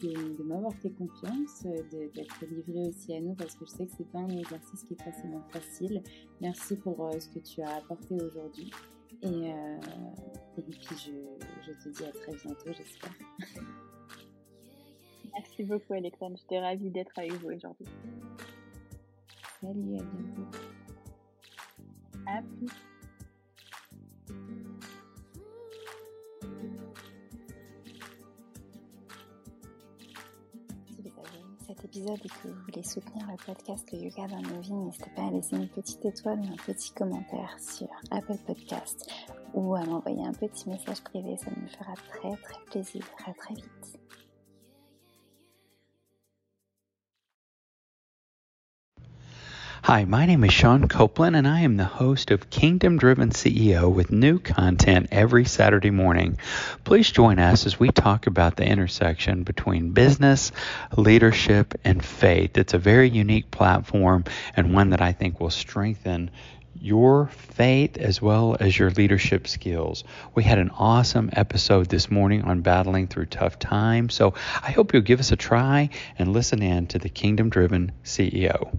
[0.45, 4.21] m'avoir fait confiance, d'être livré aussi à nous parce que je sais que c'est pas
[4.21, 6.03] un exercice qui est forcément facile.
[6.41, 8.71] Merci pour euh, ce que tu as apporté aujourd'hui.
[9.25, 9.81] Euh,
[10.57, 13.19] et puis je, te dis à très bientôt, j'espère.
[15.39, 17.87] Merci beaucoup Alexandre, j'étais ravie d'être avec vous aujourd'hui.
[19.61, 20.59] Salut, à bientôt.
[22.27, 22.69] À plus.
[31.85, 35.27] épisode et que vous voulez soutenir le podcast Le Yoga dans nos vies, n'hésitez pas
[35.27, 39.11] à laisser une petite étoile ou un petit commentaire sur Apple Podcast
[39.55, 43.05] ou à m'envoyer un petit message privé, ça me fera très très plaisir.
[43.27, 43.98] À très vite.
[49.91, 53.91] Hi, my name is Sean Copeland, and I am the host of Kingdom Driven CEO
[53.91, 56.37] with new content every Saturday morning.
[56.85, 60.53] Please join us as we talk about the intersection between business,
[60.95, 62.59] leadership, and faith.
[62.59, 64.25] It's a very unique platform
[64.55, 66.33] and one that I think will strengthen
[66.79, 70.05] your faith as well as your leadership skills.
[70.35, 74.93] We had an awesome episode this morning on battling through tough times, so I hope
[74.93, 78.79] you'll give us a try and listen in to the Kingdom Driven CEO.